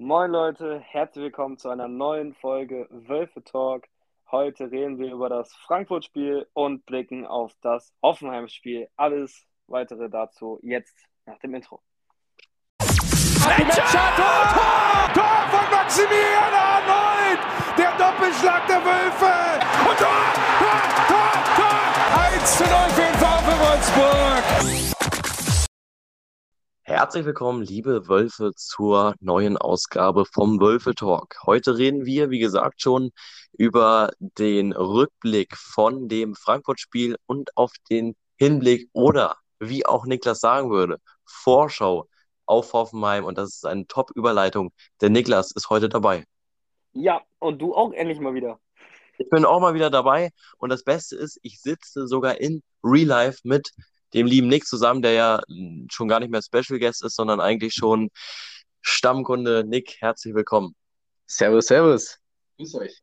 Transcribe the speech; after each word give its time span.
Moin 0.00 0.30
Leute, 0.30 0.78
herzlich 0.78 1.24
willkommen 1.24 1.58
zu 1.58 1.70
einer 1.70 1.88
neuen 1.88 2.32
Folge 2.32 2.86
Wölfe 2.88 3.42
Talk. 3.42 3.88
Heute 4.30 4.70
reden 4.70 4.96
wir 5.00 5.12
über 5.12 5.28
das 5.28 5.52
Frankfurt-Spiel 5.66 6.46
und 6.52 6.86
blicken 6.86 7.26
auf 7.26 7.52
das 7.62 7.92
Hoffenheim-Spiel. 8.00 8.88
Alles 8.94 9.44
weitere 9.66 10.08
dazu 10.08 10.60
jetzt 10.62 10.96
nach 11.26 11.40
dem 11.40 11.52
Intro. 11.54 11.82
Tor, 12.78 13.58
Tor, 15.14 15.48
von 15.50 15.68
Maximilian 15.76 16.54
Arnold! 16.54 17.40
Der 17.76 17.90
Doppelschlag 17.98 18.68
der 18.68 18.76
Wölfe! 18.76 19.34
Und 19.90 19.98
Tor, 19.98 20.22
Tor, 20.60 20.80
Tor, 21.08 21.32
Tor! 21.56 21.74
1 22.34 22.56
zu 22.56 22.62
0 22.62 22.70
für 22.90 23.02
den 23.02 23.14
VfL 23.14 23.58
Wolfsburg! 23.66 24.87
Herzlich 26.88 27.26
willkommen, 27.26 27.60
liebe 27.60 28.08
Wölfe, 28.08 28.52
zur 28.56 29.14
neuen 29.20 29.58
Ausgabe 29.58 30.24
vom 30.24 30.58
Wölfe 30.58 30.94
Talk. 30.94 31.36
Heute 31.44 31.76
reden 31.76 32.06
wir, 32.06 32.30
wie 32.30 32.38
gesagt, 32.38 32.80
schon 32.80 33.10
über 33.52 34.10
den 34.18 34.72
Rückblick 34.72 35.54
von 35.54 36.08
dem 36.08 36.34
Frankfurt-Spiel 36.34 37.16
und 37.26 37.54
auf 37.58 37.72
den 37.90 38.16
Hinblick 38.38 38.88
oder, 38.94 39.36
wie 39.60 39.84
auch 39.84 40.06
Niklas 40.06 40.40
sagen 40.40 40.70
würde, 40.70 40.96
Vorschau 41.26 42.08
auf 42.46 42.72
Hoffenheim. 42.72 43.26
Und 43.26 43.36
das 43.36 43.56
ist 43.56 43.66
eine 43.66 43.86
Top-Überleitung. 43.86 44.72
Der 45.02 45.10
Niklas 45.10 45.52
ist 45.52 45.68
heute 45.68 45.90
dabei. 45.90 46.24
Ja, 46.94 47.20
und 47.38 47.60
du 47.60 47.74
auch 47.74 47.92
endlich 47.92 48.18
mal 48.18 48.32
wieder. 48.32 48.60
Ich 49.18 49.28
bin 49.28 49.44
auch 49.44 49.60
mal 49.60 49.74
wieder 49.74 49.90
dabei. 49.90 50.30
Und 50.56 50.70
das 50.70 50.84
Beste 50.84 51.16
ist, 51.16 51.38
ich 51.42 51.60
sitze 51.60 52.06
sogar 52.06 52.40
in 52.40 52.62
Real 52.82 53.08
Life 53.08 53.40
mit 53.44 53.72
dem 54.14 54.26
lieben 54.26 54.48
Nick 54.48 54.66
zusammen, 54.66 55.02
der 55.02 55.12
ja 55.12 55.42
schon 55.90 56.08
gar 56.08 56.20
nicht 56.20 56.30
mehr 56.30 56.42
Special 56.42 56.78
Guest 56.78 57.04
ist, 57.04 57.16
sondern 57.16 57.40
eigentlich 57.40 57.74
schon 57.74 58.10
Stammkunde. 58.80 59.64
Nick, 59.64 59.96
herzlich 60.00 60.34
willkommen. 60.34 60.74
Servus, 61.26 61.66
servus. 61.66 62.18
Grüß 62.56 62.74
euch. 62.76 63.02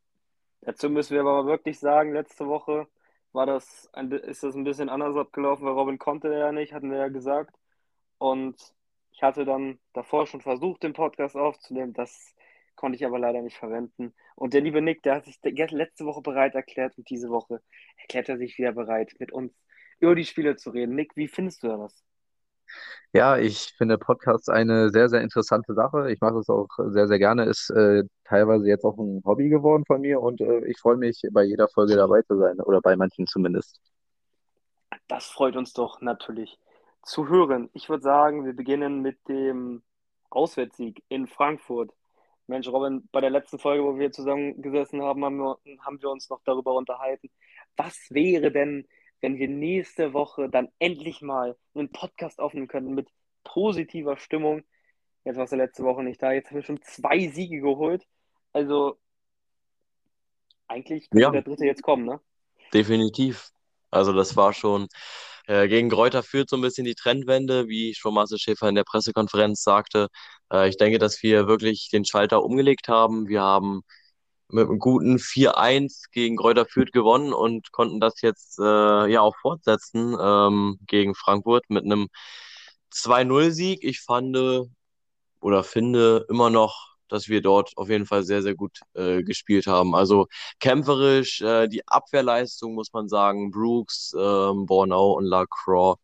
Dazu 0.61 0.89
müssen 0.89 1.13
wir 1.13 1.21
aber 1.21 1.45
wirklich 1.45 1.79
sagen, 1.79 2.13
letzte 2.13 2.47
Woche 2.47 2.87
war 3.33 3.45
das 3.45 3.87
ein, 3.93 4.11
ist 4.11 4.43
das 4.43 4.55
ein 4.55 4.63
bisschen 4.63 4.89
anders 4.89 5.15
abgelaufen, 5.15 5.65
weil 5.65 5.73
Robin 5.73 5.99
konnte 5.99 6.33
ja 6.33 6.51
nicht, 6.51 6.73
hatten 6.73 6.89
wir 6.89 6.97
ja 6.97 7.07
gesagt. 7.09 7.55
Und 8.17 8.55
ich 9.11 9.21
hatte 9.21 9.45
dann 9.45 9.79
davor 9.93 10.25
schon 10.25 10.41
versucht, 10.41 10.83
den 10.83 10.93
Podcast 10.93 11.35
aufzunehmen. 11.35 11.93
Das 11.93 12.33
konnte 12.75 12.95
ich 12.95 13.05
aber 13.05 13.19
leider 13.19 13.41
nicht 13.41 13.57
verwenden. 13.57 14.13
Und 14.35 14.53
der 14.53 14.61
liebe 14.61 14.81
Nick, 14.81 15.03
der 15.03 15.15
hat 15.15 15.25
sich 15.25 15.39
letzte 15.43 16.05
Woche 16.05 16.21
bereit 16.21 16.55
erklärt 16.55 16.97
und 16.97 17.09
diese 17.09 17.29
Woche 17.29 17.61
erklärt 17.97 18.29
er 18.29 18.37
sich 18.37 18.57
wieder 18.57 18.71
bereit, 18.71 19.13
mit 19.19 19.31
uns 19.31 19.53
über 19.99 20.15
die 20.15 20.25
Spiele 20.25 20.55
zu 20.55 20.69
reden. 20.71 20.95
Nick, 20.95 21.15
wie 21.15 21.27
findest 21.27 21.63
du 21.63 21.67
das? 21.67 22.03
Ja, 23.13 23.37
ich 23.37 23.73
finde 23.77 23.97
Podcasts 23.97 24.49
eine 24.49 24.89
sehr, 24.89 25.07
sehr 25.07 25.21
interessante 25.21 25.73
Sache. 25.73 26.11
Ich 26.11 26.19
mache 26.19 26.39
es 26.39 26.49
auch 26.49 26.67
sehr, 26.89 27.07
sehr 27.07 27.19
gerne. 27.19 27.45
Ist 27.45 27.69
äh, 27.69 28.03
teilweise 28.25 28.67
jetzt 28.67 28.83
auch 28.83 28.97
ein 28.97 29.21
Hobby 29.25 29.49
geworden 29.49 29.85
von 29.87 30.01
mir 30.01 30.19
und 30.21 30.41
äh, 30.41 30.65
ich 30.65 30.79
freue 30.79 30.97
mich, 30.97 31.21
bei 31.31 31.43
jeder 31.43 31.67
Folge 31.69 31.95
dabei 31.95 32.23
zu 32.23 32.37
sein 32.37 32.59
oder 32.59 32.81
bei 32.81 32.95
manchen 32.95 33.25
zumindest. 33.25 33.79
Das 35.07 35.27
freut 35.27 35.55
uns 35.55 35.73
doch 35.73 36.01
natürlich 36.01 36.59
zu 37.03 37.29
hören. 37.29 37.69
Ich 37.73 37.87
würde 37.87 38.03
sagen, 38.03 38.45
wir 38.45 38.53
beginnen 38.53 39.01
mit 39.01 39.17
dem 39.29 39.83
Auswärtssieg 40.29 41.03
in 41.07 41.27
Frankfurt. 41.27 41.91
Mensch, 42.47 42.67
Robin, 42.67 43.07
bei 43.11 43.21
der 43.21 43.29
letzten 43.29 43.59
Folge, 43.59 43.83
wo 43.83 43.97
wir 43.97 44.11
zusammengesessen 44.11 45.01
haben, 45.01 45.23
haben 45.23 45.37
wir, 45.37 45.57
haben 45.79 46.01
wir 46.01 46.09
uns 46.09 46.29
noch 46.29 46.41
darüber 46.43 46.73
unterhalten. 46.73 47.29
Was 47.77 48.07
wäre 48.09 48.51
denn, 48.51 48.87
wenn 49.25 49.39
wir 49.39 49.47
nächste 49.47 50.13
Woche 50.13 50.49
dann 50.49 50.67
endlich 50.77 51.23
mal 51.23 51.57
einen 51.73 51.91
Podcast 51.91 52.39
aufnehmen 52.39 52.67
können 52.67 52.93
mit 52.93 53.07
positiver 53.43 54.17
Stimmung. 54.17 54.63
Jetzt 55.23 55.37
warst 55.37 55.51
du 55.51 55.57
letzte 55.57 55.83
Woche 55.83 56.03
nicht 56.03 56.21
da, 56.21 56.31
jetzt 56.31 56.51
haben 56.51 56.57
wir 56.57 56.63
schon 56.63 56.83
zwei 56.83 57.27
Siege 57.29 57.59
geholt. 57.59 58.05
Also 58.53 58.99
eigentlich 60.67 61.07
ja. 61.11 61.31
der 61.31 61.41
dritte 61.41 61.65
jetzt 61.65 61.81
kommen, 61.81 62.05
ne? 62.05 62.19
Definitiv. 62.71 63.49
Also 63.89 64.13
das 64.13 64.35
war 64.35 64.53
schon 64.53 64.89
äh, 65.47 65.67
gegen 65.67 65.89
Gräuter 65.89 66.21
führt 66.21 66.47
so 66.47 66.57
ein 66.57 66.61
bisschen 66.61 66.85
die 66.85 66.93
Trendwende, 66.93 67.67
wie 67.67 67.95
schon 67.95 68.13
Marcel 68.13 68.37
Schäfer 68.37 68.69
in 68.69 68.75
der 68.75 68.83
Pressekonferenz 68.83 69.63
sagte. 69.63 70.09
Äh, 70.53 70.69
ich 70.69 70.77
denke, 70.77 70.99
dass 70.99 71.23
wir 71.23 71.47
wirklich 71.47 71.89
den 71.91 72.05
Schalter 72.05 72.43
umgelegt 72.43 72.89
haben. 72.89 73.27
Wir 73.27 73.41
haben 73.41 73.81
mit 74.49 74.67
einem 74.67 74.79
guten 74.79 75.17
4-1 75.19 76.11
gegen 76.11 76.37
Kräuter 76.37 76.65
Fürth 76.65 76.91
gewonnen 76.91 77.33
und 77.33 77.71
konnten 77.71 77.99
das 77.99 78.21
jetzt 78.21 78.59
äh, 78.59 79.07
ja 79.07 79.21
auch 79.21 79.35
fortsetzen 79.37 80.15
ähm, 80.19 80.79
gegen 80.87 81.15
Frankfurt 81.15 81.69
mit 81.69 81.85
einem 81.85 82.09
2-0-Sieg. 82.91 83.83
Ich 83.83 84.01
fand 84.01 84.37
oder 85.41 85.63
finde 85.63 86.25
immer 86.29 86.49
noch, 86.49 86.95
dass 87.07 87.29
wir 87.29 87.41
dort 87.41 87.73
auf 87.77 87.89
jeden 87.89 88.05
Fall 88.05 88.23
sehr, 88.23 88.41
sehr 88.41 88.55
gut 88.55 88.79
äh, 88.93 89.23
gespielt 89.23 89.67
haben. 89.67 89.95
Also 89.95 90.27
kämpferisch, 90.59 91.41
äh, 91.41 91.67
die 91.67 91.87
Abwehrleistung 91.87 92.73
muss 92.73 92.93
man 92.93 93.07
sagen, 93.09 93.51
Brooks, 93.51 94.13
ähm, 94.17 94.65
Bornau 94.65 95.13
und 95.13 95.25
Lacroix 95.25 95.99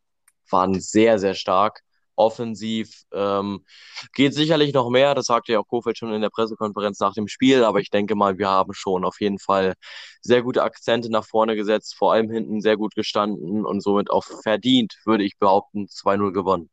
waren 0.50 0.80
sehr, 0.80 1.18
sehr 1.20 1.34
stark 1.34 1.82
offensiv. 2.16 3.04
Ähm, 3.14 3.66
geht 4.14 4.34
sicherlich 4.34 4.74
noch 4.74 4.90
mehr, 4.90 5.16
das 5.16 5.26
sagte 5.26 5.54
ja 5.54 5.60
auch 5.60 5.68
Kofeld 5.68 5.98
schon 5.98 6.14
in 6.14 6.22
der 6.22 6.30
Pressekonferenz 6.30 7.00
nach 7.00 7.14
dem 7.14 7.28
Spiel, 7.28 7.64
aber 7.64 7.80
ich 7.80 7.90
denke 7.90 8.16
mal, 8.16 8.38
wir 8.38 8.50
haben 8.50 8.74
schon 8.74 9.06
auf 9.06 9.20
jeden 9.22 9.40
Fall 9.40 9.74
sehr 10.22 10.44
gute 10.44 10.64
Akzente 10.64 11.10
nach 11.10 11.26
vorne 11.26 11.56
gesetzt, 11.56 11.96
vor 11.96 12.14
allem 12.14 12.30
hinten 12.30 12.62
sehr 12.62 12.78
gut 12.78 12.96
gestanden 12.96 13.66
und 13.66 13.82
somit 13.82 14.12
auch 14.12 14.24
verdient, 14.24 15.00
würde 15.06 15.24
ich 15.24 15.38
behaupten, 15.38 15.88
2-0 15.88 16.32
gewonnen. 16.32 16.70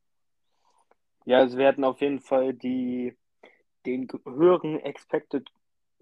Ja, 1.24 1.56
wir 1.56 1.68
hatten 1.68 1.84
auf 1.84 2.00
jeden 2.00 2.20
Fall 2.20 2.54
die, 2.54 3.14
den 3.84 4.08
höheren 4.24 4.80
Expected 4.80 5.50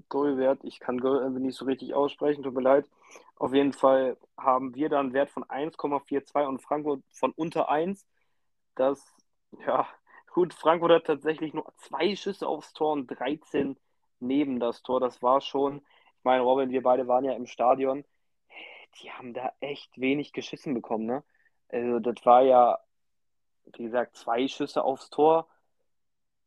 Goal-Wert. 0.08 0.60
Ich 0.62 0.78
kann 0.78 1.00
Goal 1.00 1.30
nicht 1.30 1.56
so 1.56 1.64
richtig 1.64 1.94
aussprechen, 1.94 2.42
tut 2.42 2.54
mir 2.54 2.62
leid. 2.62 2.86
Auf 3.36 3.52
jeden 3.52 3.72
Fall 3.72 4.16
haben 4.38 4.74
wir 4.74 4.88
da 4.88 5.00
einen 5.00 5.12
Wert 5.12 5.30
von 5.30 5.44
1,42 5.44 6.46
und 6.46 6.62
Frankfurt 6.62 7.02
von 7.10 7.32
unter 7.32 7.68
1. 7.68 8.06
Das 8.76 9.02
ja, 9.66 9.86
gut, 10.32 10.54
Frankfurt 10.54 10.92
hat 10.92 11.06
tatsächlich 11.06 11.54
nur 11.54 11.72
zwei 11.76 12.14
Schüsse 12.16 12.46
aufs 12.46 12.72
Tor 12.72 12.92
und 12.92 13.06
13 13.06 13.76
neben 14.20 14.60
das 14.60 14.82
Tor. 14.82 15.00
Das 15.00 15.22
war 15.22 15.40
schon, 15.40 15.78
ich 15.78 16.24
meine, 16.24 16.42
Robin, 16.42 16.70
wir 16.70 16.82
beide 16.82 17.08
waren 17.08 17.24
ja 17.24 17.32
im 17.32 17.46
Stadion. 17.46 18.04
Die 19.00 19.10
haben 19.10 19.34
da 19.34 19.52
echt 19.60 20.00
wenig 20.00 20.32
geschissen 20.32 20.74
bekommen, 20.74 21.06
ne? 21.06 21.24
Also, 21.68 21.98
das 22.00 22.24
war 22.24 22.42
ja, 22.42 22.78
wie 23.76 23.84
gesagt, 23.84 24.16
zwei 24.16 24.48
Schüsse 24.48 24.84
aufs 24.84 25.10
Tor. 25.10 25.48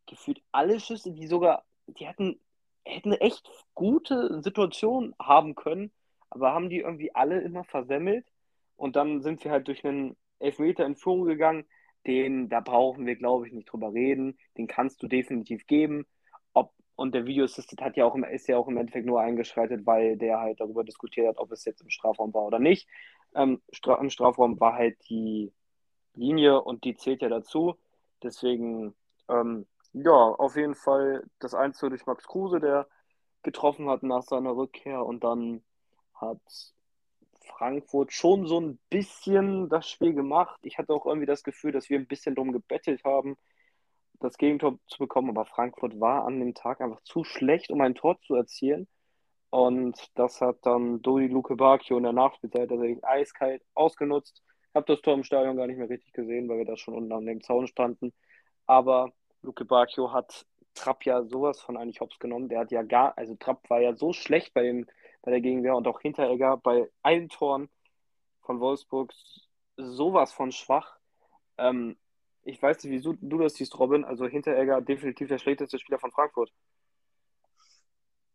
Gefühlt 0.08 0.42
alle 0.52 0.80
Schüsse, 0.80 1.12
die 1.12 1.28
sogar, 1.28 1.66
die 1.88 2.08
hatten, 2.08 2.40
hätten 2.86 3.14
echt 3.14 3.50
gute 3.76 4.42
Situation 4.42 5.14
haben 5.20 5.56
können, 5.56 5.92
aber 6.30 6.54
haben 6.54 6.70
die 6.70 6.80
irgendwie 6.80 7.14
alle 7.14 7.40
immer 7.42 7.64
versemmelt. 7.64 8.26
Und 8.78 8.96
dann 8.96 9.22
sind 9.22 9.44
wir 9.44 9.52
halt 9.52 9.68
durch 9.68 9.86
einen 9.86 10.16
Elfmeter 10.40 10.86
in 10.86 10.96
Führung 10.96 11.26
gegangen 11.26 11.66
den, 12.08 12.50
da 12.50 12.60
brauchen 12.60 13.06
wir, 13.06 13.16
glaube 13.16 13.48
ich, 13.48 13.54
nicht 13.54 13.72
drüber 13.72 13.94
reden. 13.94 14.38
Den 14.58 14.68
kannst 14.68 15.02
du 15.04 15.08
definitiv 15.08 15.68
geben. 15.68 16.06
Ob, 16.54 16.74
und 16.96 17.14
der 17.14 17.26
Video 17.26 17.46
Assistant 17.46 17.82
hat 17.82 17.98
ja 17.98 18.06
auch 18.06 18.16
im, 18.16 18.24
ist 18.24 18.48
ja 18.48 18.58
auch 18.58 18.68
im 18.68 18.78
Endeffekt 18.78 19.06
nur 19.06 19.22
eingeschaltet, 19.22 19.86
weil 19.86 20.18
der 20.18 20.40
halt 20.40 20.60
darüber 20.60 20.84
diskutiert 20.84 21.28
hat, 21.28 21.38
ob 21.38 21.52
es 21.52 21.66
jetzt 21.66 21.82
im 21.82 21.90
Strafraum 21.90 22.34
war 22.34 22.44
oder 22.44 22.60
nicht. 22.60 22.88
Ähm, 23.36 23.62
Stra 23.72 23.96
Im 23.96 24.10
Strafraum 24.10 24.60
war 24.60 24.74
halt 24.74 24.98
die 25.10 25.52
Linie 26.16 26.62
und 26.62 26.84
die 26.84 26.96
zählt 26.96 27.22
ja 27.22 27.30
dazu. 27.30 27.76
Deswegen, 28.24 28.96
ähm, 29.30 29.68
ja, 29.94 30.12
auf 30.12 30.56
jeden 30.56 30.76
Fall 30.76 31.24
das 31.40 31.54
1 31.54 31.80
durch 31.80 32.06
Max 32.06 32.28
Kruse, 32.28 32.60
der 32.60 32.88
getroffen 33.44 33.90
hat 33.90 34.04
nach 34.04 34.24
seiner 34.24 34.56
Rückkehr 34.56 35.06
und 35.06 35.24
dann 35.24 35.64
hat 36.14 36.42
Frankfurt 37.60 38.14
schon 38.14 38.48
so 38.48 38.60
ein 38.62 38.80
bisschen 38.90 39.68
das 39.68 39.90
Spiel 39.90 40.14
gemacht. 40.14 40.58
Ich 40.64 40.78
hatte 40.78 40.94
auch 40.94 41.06
irgendwie 41.06 41.26
das 41.26 41.44
Gefühl, 41.44 41.74
dass 41.74 41.90
wir 41.90 42.00
ein 42.00 42.08
bisschen 42.08 42.34
drum 42.34 42.54
gebettelt 42.54 43.04
haben, 43.04 43.36
das 44.22 44.38
Gegentor 44.38 44.80
zu 44.88 44.98
bekommen. 44.98 45.30
Aber 45.30 45.46
Frankfurt 45.46 46.00
war 46.00 46.26
an 46.26 46.40
dem 46.40 46.54
Tag 46.54 46.80
einfach 46.80 47.02
zu 47.02 47.26
schlecht, 47.26 47.70
um 47.70 47.82
ein 47.82 47.96
Tor 47.96 48.18
zu 48.22 48.36
erzielen. 48.36 48.88
Und 49.50 50.00
das 50.16 50.40
hat 50.40 50.60
dann 50.62 51.02
Dodi 51.02 51.28
Luke 51.28 51.54
Bacchio 51.58 51.98
in 51.98 52.04
der 52.04 52.14
Nachspielzeit 52.14 52.70
tatsächlich 52.70 53.04
eiskalt 53.04 53.62
ausgenutzt. 53.74 54.42
Ich 54.70 54.76
habe 54.76 54.86
das 54.86 55.02
Tor 55.02 55.16
im 55.16 55.26
Stadion 55.26 55.58
gar 55.58 55.68
nicht 55.68 55.78
mehr 55.78 55.90
richtig 55.90 56.14
gesehen, 56.14 56.48
weil 56.48 56.60
wir 56.60 56.66
da 56.66 56.78
schon 56.78 56.94
unten 56.94 57.12
an 57.12 57.26
dem 57.26 57.42
Zaun 57.42 57.68
standen. 57.68 58.14
Aber 58.68 59.12
Luke 59.42 59.66
Bacchio 59.66 60.14
hat 60.14 60.46
Trapp 60.76 61.04
ja 61.06 61.24
sowas 61.24 61.60
von 61.60 61.76
eigentlich 61.76 62.00
hops 62.00 62.20
genommen. 62.20 62.48
Der 62.48 62.60
hat 62.60 62.72
ja 62.72 62.84
gar, 62.84 63.18
also 63.18 63.36
Trapp 63.36 63.70
war 63.70 63.82
ja 63.82 63.96
so 63.98 64.14
schlecht 64.14 64.54
bei 64.54 64.64
dem 64.64 64.86
bei 65.22 65.32
der 65.32 65.42
Gegenwehr 65.42 65.76
und 65.76 65.88
auch 65.88 66.02
Hinteregger 66.02 66.58
bei 66.58 66.90
allen 67.02 67.30
Toren 67.30 67.70
von 68.42 68.60
Wolfsburg 68.60 69.14
sowas 69.78 70.34
von 70.34 70.52
schwach. 70.52 70.98
Ähm, 71.58 71.98
ich 72.44 72.62
weiß 72.62 72.84
nicht, 72.84 73.06
wie 73.06 73.18
du, 73.22 73.38
das 73.38 73.56
siehst, 73.56 73.78
Robin. 73.78 74.06
Also 74.06 74.28
Hinteregger 74.28 74.82
definitiv 74.82 75.28
der 75.28 75.38
schlechteste 75.38 75.78
Spieler 75.80 76.00
von 76.00 76.12
Frankfurt. 76.12 76.52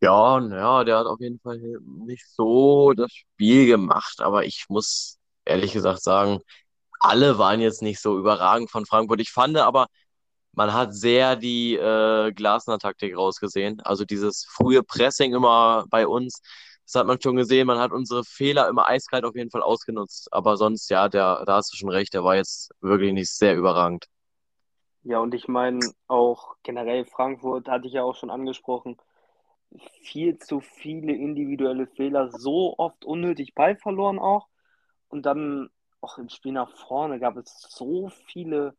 Ja, 0.00 0.38
ja, 0.38 0.84
der 0.84 0.98
hat 0.98 1.06
auf 1.06 1.20
jeden 1.20 1.40
Fall 1.40 1.58
nicht 2.06 2.28
so 2.28 2.92
das 2.92 3.10
Spiel 3.12 3.66
gemacht, 3.66 4.20
aber 4.20 4.44
ich 4.44 4.66
muss 4.68 5.18
ehrlich 5.46 5.72
gesagt 5.72 6.02
sagen, 6.02 6.40
alle 7.00 7.38
waren 7.38 7.60
jetzt 7.60 7.82
nicht 7.82 8.00
so 8.00 8.18
überragend 8.18 8.70
von 8.70 8.86
Frankfurt. 8.86 9.20
Ich 9.20 9.30
fand 9.30 9.56
aber, 9.56 9.86
man 10.52 10.72
hat 10.72 10.94
sehr 10.94 11.36
die 11.36 11.74
äh, 11.74 12.32
Glasner-Taktik 12.32 13.16
rausgesehen. 13.16 13.80
Also 13.80 14.04
dieses 14.04 14.46
frühe 14.50 14.82
Pressing 14.82 15.34
immer 15.34 15.86
bei 15.90 16.06
uns, 16.06 16.40
das 16.84 16.94
hat 16.94 17.06
man 17.06 17.20
schon 17.20 17.36
gesehen. 17.36 17.66
Man 17.66 17.78
hat 17.78 17.92
unsere 17.92 18.24
Fehler 18.24 18.68
immer 18.68 18.88
eiskalt 18.88 19.24
auf 19.24 19.34
jeden 19.34 19.50
Fall 19.50 19.62
ausgenutzt. 19.62 20.32
Aber 20.32 20.56
sonst, 20.56 20.90
ja, 20.90 21.08
der, 21.08 21.44
da 21.46 21.56
hast 21.56 21.72
du 21.72 21.76
schon 21.76 21.90
recht, 21.90 22.14
der 22.14 22.24
war 22.24 22.36
jetzt 22.36 22.70
wirklich 22.80 23.12
nicht 23.12 23.30
sehr 23.30 23.56
überragend. 23.56 24.06
Ja, 25.02 25.18
und 25.18 25.34
ich 25.34 25.48
meine 25.48 25.80
auch 26.06 26.56
generell 26.62 27.04
Frankfurt, 27.04 27.68
hatte 27.68 27.86
ich 27.86 27.92
ja 27.94 28.02
auch 28.02 28.16
schon 28.16 28.30
angesprochen, 28.30 28.96
viel 30.02 30.38
zu 30.38 30.60
viele 30.60 31.12
individuelle 31.12 31.86
Fehler, 31.86 32.30
so 32.30 32.74
oft 32.78 33.04
unnötig 33.04 33.54
Ball 33.54 33.76
verloren 33.76 34.18
auch. 34.18 34.48
Und 35.08 35.26
dann 35.26 35.70
auch 36.00 36.18
im 36.18 36.28
Spiel 36.28 36.52
nach 36.52 36.70
vorne 36.70 37.18
gab 37.18 37.36
es 37.36 37.66
so 37.70 38.10
viele 38.26 38.76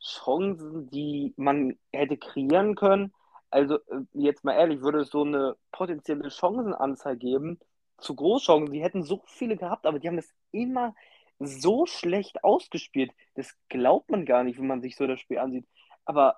Chancen, 0.00 0.88
die 0.90 1.32
man 1.36 1.78
hätte 1.92 2.16
kreieren 2.16 2.74
können. 2.74 3.12
Also 3.50 3.76
äh, 3.88 4.02
jetzt 4.12 4.44
mal 4.44 4.54
ehrlich, 4.54 4.80
würde 4.80 5.00
es 5.00 5.10
so 5.10 5.22
eine 5.22 5.56
potenzielle 5.72 6.30
Chancenanzahl 6.30 7.16
geben, 7.16 7.58
zu 7.98 8.14
Großchancen, 8.14 8.72
die 8.72 8.82
hätten 8.82 9.02
so 9.02 9.22
viele 9.26 9.56
gehabt, 9.56 9.86
aber 9.86 9.98
die 9.98 10.08
haben 10.08 10.16
das 10.16 10.32
immer 10.52 10.94
so 11.38 11.86
schlecht 11.86 12.44
ausgespielt. 12.44 13.12
Das 13.34 13.54
glaubt 13.68 14.10
man 14.10 14.24
gar 14.24 14.44
nicht, 14.44 14.58
wenn 14.58 14.66
man 14.66 14.80
sich 14.80 14.96
so 14.96 15.06
das 15.06 15.20
Spiel 15.20 15.38
ansieht. 15.38 15.66
Aber 16.04 16.36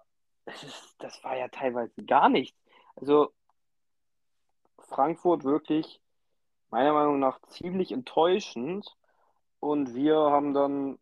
das, 0.98 1.22
war 1.22 1.36
ja 1.36 1.48
teilweise 1.48 2.02
gar 2.04 2.28
nichts. 2.28 2.58
Also 2.96 3.32
Frankfurt 4.78 5.44
wirklich 5.44 6.00
meiner 6.70 6.92
Meinung 6.92 7.18
nach 7.18 7.40
ziemlich 7.48 7.92
enttäuschend. 7.92 8.96
Und 9.60 9.94
wir 9.94 10.16
haben 10.16 10.54
dann 10.54 10.98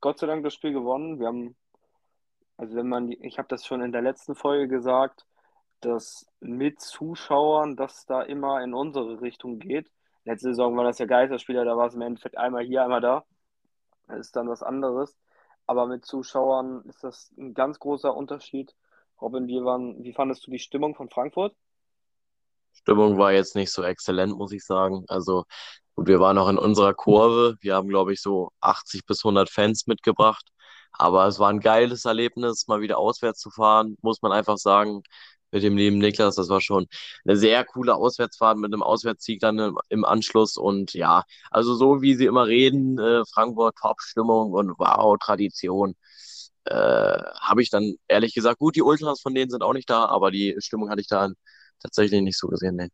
Gott 0.00 0.18
sei 0.18 0.26
Dank 0.26 0.44
das 0.44 0.54
Spiel 0.54 0.72
gewonnen. 0.72 1.18
Wir 1.18 1.28
haben, 1.28 1.56
also 2.56 2.76
wenn 2.76 2.88
man, 2.88 3.10
ich 3.10 3.38
habe 3.38 3.48
das 3.48 3.66
schon 3.66 3.82
in 3.82 3.92
der 3.92 4.02
letzten 4.02 4.34
Folge 4.34 4.68
gesagt, 4.68 5.26
dass 5.80 6.26
mit 6.40 6.80
Zuschauern 6.80 7.76
das 7.76 8.06
da 8.06 8.22
immer 8.22 8.62
in 8.62 8.74
unsere 8.74 9.20
Richtung 9.20 9.58
geht. 9.58 9.90
Letzte 10.24 10.48
Saison 10.48 10.76
war 10.76 10.84
das 10.84 10.98
ja 10.98 11.06
Geisterspieler, 11.06 11.64
da 11.64 11.76
war 11.76 11.88
es 11.88 11.94
im 11.94 12.00
Endeffekt 12.00 12.38
einmal 12.38 12.64
hier, 12.64 12.82
einmal 12.82 13.00
da. 13.00 13.24
Das 14.06 14.20
ist 14.20 14.36
dann 14.36 14.48
was 14.48 14.62
anderes. 14.62 15.16
Aber 15.66 15.86
mit 15.86 16.04
Zuschauern 16.04 16.82
ist 16.88 17.04
das 17.04 17.32
ein 17.38 17.54
ganz 17.54 17.78
großer 17.78 18.14
Unterschied. 18.14 18.74
Robin, 19.20 19.46
wie, 19.46 19.62
waren, 19.64 20.02
wie 20.02 20.12
fandest 20.12 20.46
du 20.46 20.50
die 20.50 20.58
Stimmung 20.58 20.94
von 20.94 21.08
Frankfurt? 21.08 21.54
Stimmung 22.72 23.18
war 23.18 23.32
jetzt 23.32 23.54
nicht 23.54 23.72
so 23.72 23.82
exzellent, 23.82 24.36
muss 24.36 24.52
ich 24.52 24.64
sagen. 24.64 25.04
Also 25.08 25.44
gut, 25.94 26.06
wir 26.06 26.20
waren 26.20 26.38
auch 26.38 26.48
in 26.48 26.58
unserer 26.58 26.92
Kurve. 26.92 27.56
Wir 27.60 27.74
haben, 27.74 27.88
glaube 27.88 28.12
ich, 28.12 28.20
so 28.20 28.50
80 28.60 29.06
bis 29.06 29.24
100 29.24 29.48
Fans 29.48 29.86
mitgebracht. 29.86 30.50
Aber 30.98 31.26
es 31.26 31.38
war 31.38 31.50
ein 31.50 31.60
geiles 31.60 32.04
Erlebnis, 32.04 32.66
mal 32.68 32.80
wieder 32.80 32.98
auswärts 32.98 33.40
zu 33.40 33.50
fahren, 33.50 33.96
muss 34.02 34.22
man 34.22 34.32
einfach 34.32 34.58
sagen. 34.58 35.02
Mit 35.50 35.62
dem 35.62 35.76
lieben 35.76 35.98
Niklas, 35.98 36.34
das 36.34 36.48
war 36.48 36.60
schon 36.60 36.88
eine 37.24 37.36
sehr 37.36 37.64
coole 37.64 37.94
Auswärtsfahrt 37.94 38.58
mit 38.58 38.72
einem 38.72 38.82
Auswärtssieg 38.82 39.38
dann 39.38 39.58
im, 39.60 39.78
im 39.88 40.04
Anschluss. 40.04 40.56
Und 40.56 40.94
ja, 40.94 41.22
also 41.50 41.76
so 41.76 42.02
wie 42.02 42.16
sie 42.16 42.26
immer 42.26 42.46
reden, 42.48 42.98
äh, 42.98 43.22
Frankfurt, 43.32 43.76
Top-Stimmung 43.80 44.52
und 44.52 44.70
wow, 44.78 45.16
Tradition. 45.18 45.94
Äh, 46.64 46.74
habe 47.40 47.62
ich 47.62 47.70
dann 47.70 47.94
ehrlich 48.08 48.34
gesagt, 48.34 48.58
gut, 48.58 48.74
die 48.74 48.82
Ultras 48.82 49.20
von 49.20 49.34
denen 49.34 49.50
sind 49.50 49.62
auch 49.62 49.74
nicht 49.74 49.88
da, 49.88 50.06
aber 50.06 50.30
die 50.32 50.56
Stimmung 50.58 50.90
hatte 50.90 51.02
ich 51.02 51.08
da 51.08 51.30
tatsächlich 51.80 52.22
nicht 52.22 52.38
so 52.38 52.48
gesehen, 52.48 52.76
nee. 52.76 52.88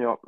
Ja, 0.00 0.18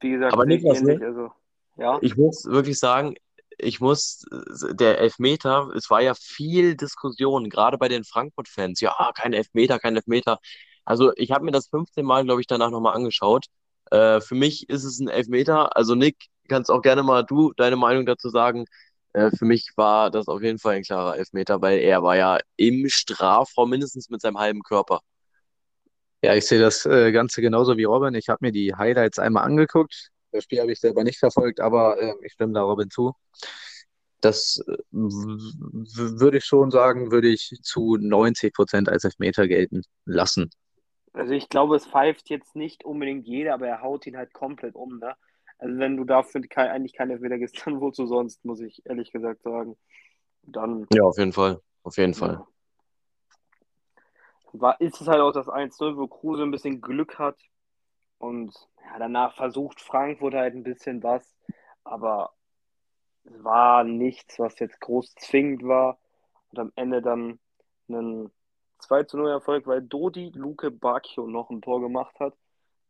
wie 0.00 0.10
gesagt, 0.10 0.32
Aber 0.32 0.44
Niklas, 0.46 0.82
ne? 0.82 1.00
also, 1.02 1.30
ja. 1.76 1.98
Ich 2.02 2.16
muss 2.16 2.44
wirklich 2.44 2.78
sagen, 2.78 3.14
ich 3.58 3.80
muss, 3.80 4.24
der 4.72 4.98
Elfmeter, 4.98 5.70
es 5.76 5.90
war 5.90 6.02
ja 6.02 6.14
viel 6.14 6.76
Diskussion, 6.76 7.50
gerade 7.50 7.78
bei 7.78 7.88
den 7.88 8.04
Frankfurt-Fans. 8.04 8.80
Ja, 8.80 8.94
kein 9.14 9.32
Elfmeter, 9.32 9.78
kein 9.78 9.96
Elfmeter. 9.96 10.38
Also 10.84 11.12
ich 11.16 11.30
habe 11.32 11.44
mir 11.44 11.52
das 11.52 11.68
15 11.68 12.04
Mal, 12.04 12.24
glaube 12.24 12.40
ich, 12.40 12.46
danach 12.46 12.70
nochmal 12.70 12.94
angeschaut. 12.94 13.46
Äh, 13.90 14.20
für 14.20 14.34
mich 14.34 14.68
ist 14.68 14.84
es 14.84 15.00
ein 15.00 15.08
Elfmeter. 15.08 15.76
Also 15.76 15.94
Nick, 15.94 16.16
kannst 16.48 16.70
auch 16.70 16.82
gerne 16.82 17.02
mal 17.02 17.22
du 17.24 17.52
deine 17.56 17.76
Meinung 17.76 18.06
dazu 18.06 18.28
sagen. 18.30 18.66
Äh, 19.12 19.30
für 19.30 19.44
mich 19.46 19.70
war 19.76 20.10
das 20.10 20.28
auf 20.28 20.42
jeden 20.42 20.58
Fall 20.58 20.76
ein 20.76 20.82
klarer 20.82 21.16
Elfmeter, 21.16 21.62
weil 21.62 21.78
er 21.78 22.02
war 22.02 22.16
ja 22.16 22.38
im 22.56 22.88
Strafraum 22.88 23.70
mindestens 23.70 24.10
mit 24.10 24.20
seinem 24.20 24.38
halben 24.38 24.62
Körper. 24.62 25.00
Ja, 26.22 26.34
ich 26.34 26.46
sehe 26.46 26.60
das 26.60 26.86
äh, 26.86 27.12
Ganze 27.12 27.40
genauso 27.40 27.76
wie 27.76 27.84
Robin. 27.84 28.14
Ich 28.14 28.28
habe 28.28 28.38
mir 28.44 28.52
die 28.52 28.74
Highlights 28.74 29.18
einmal 29.18 29.44
angeguckt. 29.44 30.10
Das 30.36 30.44
Spiel 30.44 30.60
habe 30.60 30.72
ich 30.72 30.80
selber 30.80 31.04
nicht 31.04 31.18
verfolgt, 31.18 31.60
aber 31.60 32.00
äh, 32.00 32.14
ich 32.22 32.32
stimme 32.32 32.52
da 32.52 32.62
Robin 32.62 32.90
zu. 32.90 33.14
Das 34.20 34.62
würde 34.90 36.38
ich 36.38 36.44
schon 36.44 36.70
sagen, 36.70 37.10
würde 37.12 37.28
ich 37.28 37.58
zu 37.62 37.96
90 37.96 38.54
Prozent 38.54 38.88
als 38.88 39.04
Elfmeter 39.04 39.46
gelten 39.46 39.82
lassen. 40.04 40.50
Also 41.12 41.32
ich 41.32 41.48
glaube, 41.48 41.76
es 41.76 41.86
pfeift 41.86 42.30
jetzt 42.30 42.56
nicht 42.56 42.84
unbedingt 42.84 43.26
jeder, 43.26 43.54
aber 43.54 43.68
er 43.68 43.82
haut 43.82 44.06
ihn 44.06 44.16
halt 44.16 44.32
komplett 44.32 44.74
um, 44.74 44.98
ne? 44.98 45.14
Also 45.58 45.78
wenn 45.78 45.96
du 45.96 46.04
dafür 46.04 46.42
kein, 46.42 46.68
eigentlich 46.68 46.92
keine 46.92 47.14
Elfmeter 47.14 47.38
gibst, 47.38 47.60
dann 47.66 47.80
wozu 47.80 48.06
sonst, 48.06 48.44
muss 48.44 48.60
ich 48.60 48.82
ehrlich 48.84 49.12
gesagt 49.12 49.42
sagen. 49.42 49.76
Dann. 50.42 50.86
Ja, 50.92 51.02
auf 51.02 51.18
jeden 51.18 51.32
Fall. 51.32 51.60
Auf 51.82 51.96
jeden 51.96 52.14
Fall. 52.14 52.32
Ja 52.32 52.46
war, 54.60 54.80
ist 54.80 55.00
es 55.00 55.08
halt 55.08 55.20
auch 55.20 55.32
das 55.32 55.48
1-0, 55.48 55.96
wo 55.96 56.06
Kruse 56.06 56.42
ein 56.42 56.50
bisschen 56.50 56.80
Glück 56.80 57.18
hat. 57.18 57.38
Und 58.18 58.54
ja, 58.84 58.98
danach 58.98 59.34
versucht 59.34 59.80
Frankfurt 59.80 60.34
halt 60.34 60.54
ein 60.54 60.62
bisschen 60.62 61.02
was. 61.02 61.36
Aber 61.84 62.32
es 63.24 63.42
war 63.44 63.84
nichts, 63.84 64.38
was 64.38 64.58
jetzt 64.58 64.80
groß 64.80 65.14
zwingend 65.16 65.62
war. 65.64 65.98
Und 66.50 66.58
am 66.58 66.72
Ende 66.76 67.02
dann 67.02 67.38
einen 67.88 68.30
2 68.78 69.06
0 69.12 69.30
Erfolg, 69.30 69.66
weil 69.66 69.82
Dodi 69.82 70.30
Luke 70.34 70.70
Bacchio 70.70 71.26
noch 71.26 71.50
ein 71.50 71.62
Tor 71.62 71.80
gemacht 71.80 72.18
hat, 72.20 72.34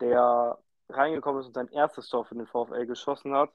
der 0.01 0.59
reingekommen 0.89 1.41
ist 1.41 1.49
und 1.49 1.55
sein 1.55 1.69
erstes 1.69 2.09
Tor 2.09 2.25
für 2.25 2.35
den 2.35 2.47
VfL 2.47 2.87
geschossen 2.87 3.35
hat. 3.35 3.51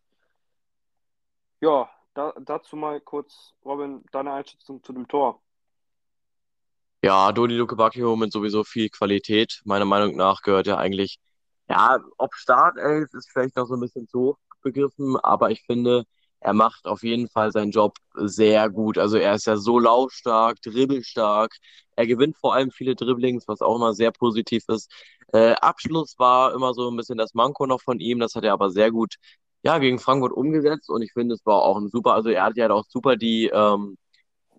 Ja, 1.60 1.90
da, 2.14 2.34
dazu 2.40 2.76
mal 2.76 3.00
kurz, 3.00 3.54
Robin, 3.64 4.04
deine 4.12 4.34
Einschätzung 4.34 4.84
zu 4.84 4.94
dem 4.94 5.08
Tor. 5.08 5.42
Ja, 7.04 7.32
Dodi 7.32 7.56
Luke 7.56 7.76
Bacchio 7.76 8.16
mit 8.16 8.32
sowieso 8.32 8.64
viel 8.64 8.90
Qualität. 8.90 9.62
Meiner 9.66 9.86
Meinung 9.86 10.16
nach 10.16 10.42
gehört 10.42 10.68
er 10.68 10.78
eigentlich, 10.78 11.20
ja, 11.72 12.00
ob 12.18 12.34
Startelf 12.36 13.14
ist 13.14 13.30
vielleicht 13.32 13.56
noch 13.56 13.66
so 13.68 13.76
ein 13.76 13.80
bisschen 13.80 14.08
zu 14.08 14.38
begriffen, 14.62 15.18
aber 15.18 15.52
ich 15.52 15.64
finde, 15.66 16.04
er 16.42 16.54
macht 16.54 16.86
auf 16.86 17.04
jeden 17.04 17.28
Fall 17.30 17.52
seinen 17.52 17.72
Job 17.72 17.96
sehr 18.16 18.70
gut. 18.70 18.98
Also 18.98 19.18
er 19.18 19.36
ist 19.36 19.46
ja 19.48 19.58
so 19.58 19.80
laufstark, 19.80 20.62
dribbelstark. 20.62 21.54
Er 21.96 22.08
gewinnt 22.08 22.38
vor 22.38 22.54
allem 22.56 22.72
viele 22.72 22.96
Dribblings, 22.96 23.48
was 23.48 23.62
auch 23.62 23.76
immer 23.76 23.94
sehr 23.94 24.12
positiv 24.12 24.64
ist. 24.68 24.92
Äh, 25.34 25.54
Abschluss 25.54 26.16
war 26.18 26.54
immer 26.54 26.74
so 26.74 26.90
ein 26.90 26.98
bisschen 26.98 27.18
das 27.18 27.34
Manko 27.34 27.68
noch 27.68 27.82
von 27.82 28.00
ihm. 28.00 28.20
Das 28.20 28.36
hat 28.36 28.44
er 28.44 28.54
aber 28.54 28.70
sehr 28.72 28.92
gut, 28.92 29.16
ja, 29.64 29.78
gegen 29.78 30.00
Frankfurt 30.00 30.34
umgesetzt 30.34 30.90
und 30.90 31.02
ich 31.04 31.14
finde, 31.14 31.36
es 31.36 31.46
war 31.46 31.62
auch 31.64 31.78
ein 31.78 31.90
super, 31.90 32.14
also 32.16 32.30
er 32.30 32.44
hat 32.46 32.58
ja 32.58 32.70
auch 32.72 32.86
super 32.90 33.16
die, 33.16 33.48
ähm, 33.54 33.98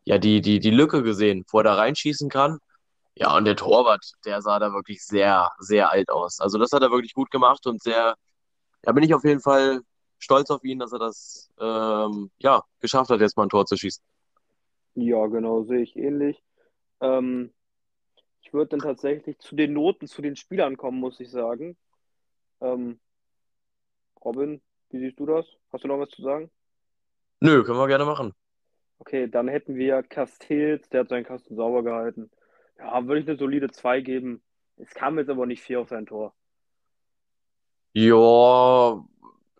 ja, 0.05 0.19
die, 0.19 0.41
die, 0.41 0.61
die 0.61 0.71
Lücke 0.71 1.03
gesehen, 1.03 1.45
wo 1.51 1.59
er 1.59 1.65
da 1.65 1.75
reinschießen 1.75 2.29
kann. 2.31 2.59
Ja, 3.15 3.37
und 3.37 3.45
der 3.45 3.57
Torwart, 3.57 4.13
der 4.25 4.41
sah 4.41 4.59
da 4.59 4.73
wirklich 4.73 5.05
sehr, 5.05 5.51
sehr 5.59 5.91
alt 5.91 6.11
aus. 6.11 6.41
Also 6.41 6.59
das 6.59 6.73
hat 6.73 6.83
er 6.83 6.91
wirklich 6.91 7.13
gut 7.13 7.31
gemacht 7.31 7.67
und 7.67 7.83
sehr, 7.83 8.17
da 8.83 8.93
bin 8.93 9.05
ich 9.05 9.15
auf 9.15 9.25
jeden 9.25 9.41
Fall 9.41 9.83
stolz 10.19 10.51
auf 10.51 10.65
ihn, 10.65 10.79
dass 10.79 10.93
er 10.93 10.99
das 10.99 11.51
ähm, 11.61 12.31
ja, 12.39 12.63
geschafft 12.81 13.11
hat, 13.11 13.21
jetzt 13.21 13.37
mal 13.37 13.45
ein 13.45 13.49
Tor 13.51 13.67
zu 13.67 13.77
schießen. 13.77 14.03
Ja, 14.95 15.27
genau, 15.27 15.65
sehe 15.65 15.83
ich 15.83 15.97
ähnlich. 15.97 16.43
Ähm, 17.01 17.53
ich 18.43 18.53
würde 18.53 18.71
dann 18.71 18.81
tatsächlich 18.81 19.39
zu 19.39 19.57
den 19.57 19.73
Noten, 19.73 20.07
zu 20.07 20.23
den 20.23 20.37
Spielern 20.37 20.77
kommen, 20.77 21.01
muss 21.01 21.21
ich 21.21 21.31
sagen. 21.31 21.77
Ähm, 22.61 23.01
Robin, 24.25 24.63
wie 24.91 24.99
siehst 24.99 25.19
du 25.19 25.27
das? 25.27 25.47
Hast 25.73 25.85
du 25.85 25.89
noch 25.89 25.99
was 25.99 26.11
zu 26.11 26.23
sagen? 26.23 26.51
Nö, 27.41 27.65
können 27.65 27.79
wir 27.79 27.89
gerne 27.89 28.05
machen. 28.05 28.33
Okay, 28.99 29.27
dann 29.29 29.49
hätten 29.49 29.75
wir 29.75 30.03
Castells, 30.05 30.89
der 30.91 31.01
hat 31.01 31.09
seinen 31.09 31.25
Kasten 31.25 31.57
sauber 31.57 31.83
gehalten. 31.83 32.31
Ja, 32.79 33.07
würde 33.07 33.21
ich 33.21 33.29
eine 33.29 33.39
solide 33.39 33.71
2 33.71 34.01
geben. 34.01 34.43
Es 34.77 34.91
kam 34.95 35.19
jetzt 35.19 35.31
aber 35.31 35.47
nicht 35.47 35.63
viel 35.63 35.77
auf 35.77 35.89
sein 35.89 36.07
Tor. 36.07 36.35
Ja, 37.95 39.05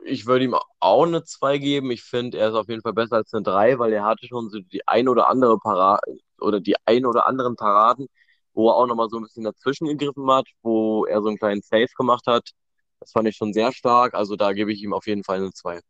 ich 0.05 0.27
würde 0.27 0.45
ihm 0.45 0.57
auch 0.81 1.07
eine 1.07 1.23
2 1.25 1.59
geben. 1.59 1.91
Ich 1.91 2.03
finde, 2.03 2.39
er 2.39 2.49
ist 2.49 2.55
auf 2.55 2.69
jeden 2.69 2.83
Fall 2.83 2.95
besser 2.95 3.17
als 3.17 3.33
eine 3.35 3.43
3, 3.43 3.79
weil 3.79 3.93
er 3.93 4.05
hatte 4.05 4.27
schon 4.27 4.51
so 4.51 4.61
die 4.61 4.87
ein 4.89 5.09
oder 5.09 5.29
andere 5.29 5.59
Parade 5.59 6.03
oder 6.41 6.61
die 6.61 6.77
ein 6.87 7.07
oder 7.07 7.27
anderen 7.27 7.57
Paraden, 7.57 8.09
wo 8.55 8.71
er 8.71 8.77
auch 8.77 8.87
nochmal 8.87 9.09
so 9.11 9.19
ein 9.19 9.23
bisschen 9.23 9.45
dazwischen 9.45 9.87
gegriffen 9.87 10.31
hat, 10.31 10.47
wo 10.63 11.05
er 11.07 11.21
so 11.23 11.29
einen 11.29 11.39
kleinen 11.39 11.63
Save 11.63 11.87
gemacht 11.97 12.27
hat. 12.27 12.51
Das 13.01 13.13
fand 13.13 13.29
ich 13.29 13.37
schon 13.37 13.53
sehr 13.53 13.73
stark. 13.73 14.15
Also 14.15 14.37
da 14.37 14.53
gebe 14.53 14.73
ich 14.73 14.83
ihm 14.83 14.95
auf 14.95 15.07
jeden 15.07 15.25
Fall 15.25 15.39
eine 15.39 15.53
2. 15.53 15.81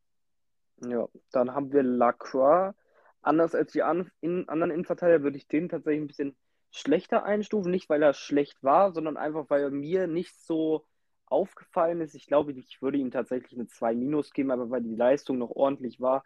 Ja, 0.84 1.08
dann 1.30 1.54
haben 1.54 1.72
wir 1.72 1.82
Lacroix 1.82 2.74
anders 3.22 3.54
als 3.54 3.72
die 3.72 3.82
an, 3.82 4.10
in, 4.20 4.48
anderen 4.48 4.72
Innenverteidiger 4.72 5.22
würde 5.22 5.36
ich 5.36 5.46
den 5.46 5.68
tatsächlich 5.68 6.02
ein 6.02 6.08
bisschen 6.08 6.36
schlechter 6.72 7.24
einstufen. 7.24 7.70
Nicht, 7.70 7.88
weil 7.88 8.02
er 8.02 8.14
schlecht 8.14 8.62
war, 8.62 8.92
sondern 8.92 9.16
einfach, 9.16 9.48
weil 9.48 9.62
er 9.62 9.70
mir 9.70 10.06
nicht 10.08 10.34
so 10.40 10.84
aufgefallen 11.26 12.00
ist. 12.00 12.14
Ich 12.14 12.26
glaube, 12.26 12.52
ich 12.52 12.82
würde 12.82 12.98
ihm 12.98 13.10
tatsächlich 13.10 13.52
eine 13.52 13.68
2 13.68 13.94
Minus 13.94 14.32
geben, 14.32 14.50
aber 14.50 14.70
weil 14.70 14.82
die 14.82 14.96
Leistung 14.96 15.38
noch 15.38 15.50
ordentlich 15.50 16.00
war. 16.00 16.24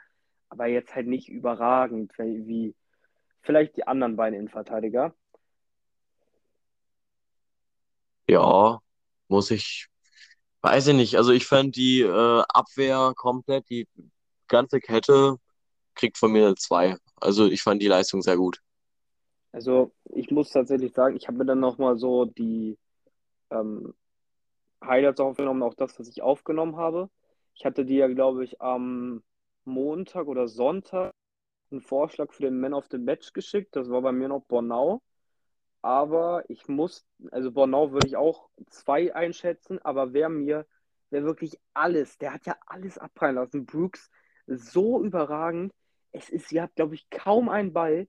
Aber 0.48 0.66
jetzt 0.66 0.94
halt 0.94 1.08
nicht 1.08 1.28
überragend, 1.28 2.12
wie 2.18 2.74
vielleicht 3.42 3.76
die 3.76 3.86
anderen 3.86 4.16
beiden 4.16 4.38
Innenverteidiger. 4.38 5.14
Ja, 8.28 8.80
muss 9.28 9.50
ich, 9.50 9.88
weiß 10.62 10.88
ich 10.88 10.94
nicht. 10.94 11.16
Also 11.16 11.32
ich 11.32 11.46
fand 11.46 11.76
die 11.76 12.00
äh, 12.00 12.42
Abwehr 12.48 13.12
komplett, 13.16 13.68
die 13.70 13.88
ganze 14.48 14.80
Kette 14.80 15.36
kriegt 15.94 16.18
von 16.18 16.32
mir 16.32 16.46
eine 16.46 16.54
2. 16.56 16.96
Also 17.20 17.46
ich 17.46 17.62
fand 17.62 17.82
die 17.82 17.88
Leistung 17.88 18.22
sehr 18.22 18.36
gut. 18.36 18.60
Also 19.56 19.90
ich 20.10 20.30
muss 20.30 20.50
tatsächlich 20.50 20.92
sagen, 20.92 21.16
ich 21.16 21.28
habe 21.28 21.38
mir 21.38 21.46
dann 21.46 21.60
nochmal 21.60 21.96
so 21.96 22.26
die 22.26 22.76
ähm, 23.50 23.94
Highlights 24.84 25.18
aufgenommen, 25.18 25.62
auch 25.62 25.72
das, 25.72 25.98
was 25.98 26.08
ich 26.08 26.20
aufgenommen 26.20 26.76
habe. 26.76 27.08
Ich 27.54 27.64
hatte 27.64 27.86
dir 27.86 28.00
ja, 28.00 28.08
glaube 28.08 28.44
ich, 28.44 28.60
am 28.60 29.22
Montag 29.64 30.26
oder 30.26 30.46
Sonntag 30.46 31.14
einen 31.70 31.80
Vorschlag 31.80 32.34
für 32.34 32.42
den 32.42 32.60
Man 32.60 32.74
of 32.74 32.88
the 32.90 32.98
Match 32.98 33.32
geschickt. 33.32 33.74
Das 33.76 33.88
war 33.88 34.02
bei 34.02 34.12
mir 34.12 34.28
noch 34.28 34.44
Bornau. 34.44 35.00
Aber 35.80 36.44
ich 36.50 36.68
muss, 36.68 37.06
also 37.30 37.50
Bornau 37.50 37.92
würde 37.92 38.08
ich 38.08 38.18
auch 38.18 38.50
zwei 38.68 39.14
einschätzen, 39.14 39.78
aber 39.80 40.12
wer 40.12 40.28
mir, 40.28 40.66
wer 41.08 41.24
wirklich 41.24 41.58
alles, 41.72 42.18
der 42.18 42.34
hat 42.34 42.44
ja 42.44 42.56
alles 42.66 42.98
abprallen 42.98 43.36
lassen. 43.36 43.64
Brooks 43.64 44.10
so 44.46 45.02
überragend. 45.02 45.72
Es 46.12 46.28
ist, 46.28 46.52
ihr 46.52 46.60
habt, 46.60 46.76
glaube 46.76 46.94
ich, 46.94 47.08
kaum 47.08 47.48
einen 47.48 47.72
Ball, 47.72 48.06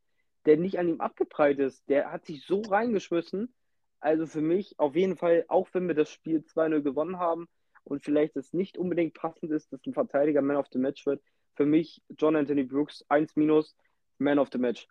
der 0.47 0.57
nicht 0.57 0.79
an 0.79 0.87
ihm 0.87 1.01
abgeprallt 1.01 1.59
ist. 1.59 1.87
Der 1.89 2.11
hat 2.11 2.25
sich 2.25 2.43
so 2.45 2.61
reingeschmissen. 2.61 3.53
Also 3.99 4.25
für 4.25 4.41
mich 4.41 4.79
auf 4.79 4.95
jeden 4.95 5.17
Fall, 5.17 5.45
auch 5.49 5.67
wenn 5.73 5.87
wir 5.87 5.95
das 5.95 6.09
Spiel 6.09 6.39
2-0 6.39 6.81
gewonnen 6.81 7.19
haben 7.19 7.47
und 7.83 8.03
vielleicht 8.03 8.35
es 8.37 8.53
nicht 8.53 8.77
unbedingt 8.77 9.13
passend 9.13 9.51
ist, 9.51 9.73
dass 9.73 9.85
ein 9.85 9.93
Verteidiger 9.93 10.41
Man 10.41 10.57
of 10.57 10.67
the 10.71 10.79
Match 10.79 11.05
wird, 11.05 11.21
für 11.55 11.65
mich 11.65 12.01
John 12.17 12.35
Anthony 12.35 12.63
Brooks 12.63 13.03
1 13.09 13.35
minus 13.35 13.75
Man 14.19 14.39
of 14.39 14.49
the 14.51 14.57
Match. 14.57 14.87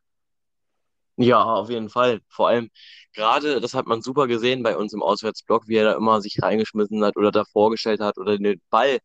Ja, 1.19 1.43
auf 1.43 1.71
jeden 1.71 1.89
Fall. 1.89 2.21
Vor 2.29 2.49
allem 2.49 2.69
gerade, 3.15 3.61
das 3.61 3.73
hat 3.73 3.87
man 3.87 4.03
super 4.03 4.27
gesehen 4.27 4.63
bei 4.63 4.77
uns 4.77 4.93
im 4.93 5.03
Auswärtsblock, 5.03 5.67
wie 5.69 5.77
er 5.77 5.85
da 5.85 5.97
immer 5.97 6.21
sich 6.21 6.43
reingeschmissen 6.43 7.03
hat 7.03 7.17
oder 7.17 7.31
da 7.31 7.45
vorgestellt 7.45 8.01
hat 8.01 8.19
oder 8.19 8.37
den 8.37 8.61
Ball. 8.69 8.99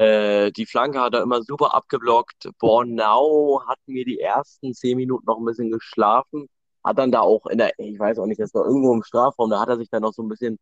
Äh, 0.00 0.50
die 0.52 0.64
Flanke 0.64 0.98
hat 1.00 1.12
er 1.14 1.22
immer 1.22 1.42
super 1.42 1.74
abgeblockt. 1.74 2.48
Bornau 2.58 3.62
hat 3.68 3.78
mir 3.86 4.06
die 4.06 4.18
ersten 4.18 4.72
zehn 4.72 4.96
Minuten 4.96 5.26
noch 5.26 5.38
ein 5.38 5.44
bisschen 5.44 5.70
geschlafen. 5.70 6.48
Hat 6.82 6.98
dann 6.98 7.12
da 7.12 7.20
auch 7.20 7.44
in 7.46 7.58
der, 7.58 7.72
ich 7.78 7.98
weiß 7.98 8.18
auch 8.18 8.24
nicht, 8.24 8.40
das 8.40 8.54
war 8.54 8.64
irgendwo 8.64 8.94
im 8.94 9.02
Strafraum, 9.02 9.50
da 9.50 9.60
hat 9.60 9.68
er 9.68 9.76
sich 9.76 9.90
dann 9.90 10.00
noch 10.00 10.14
so 10.14 10.22
ein 10.22 10.28
bisschen 10.30 10.58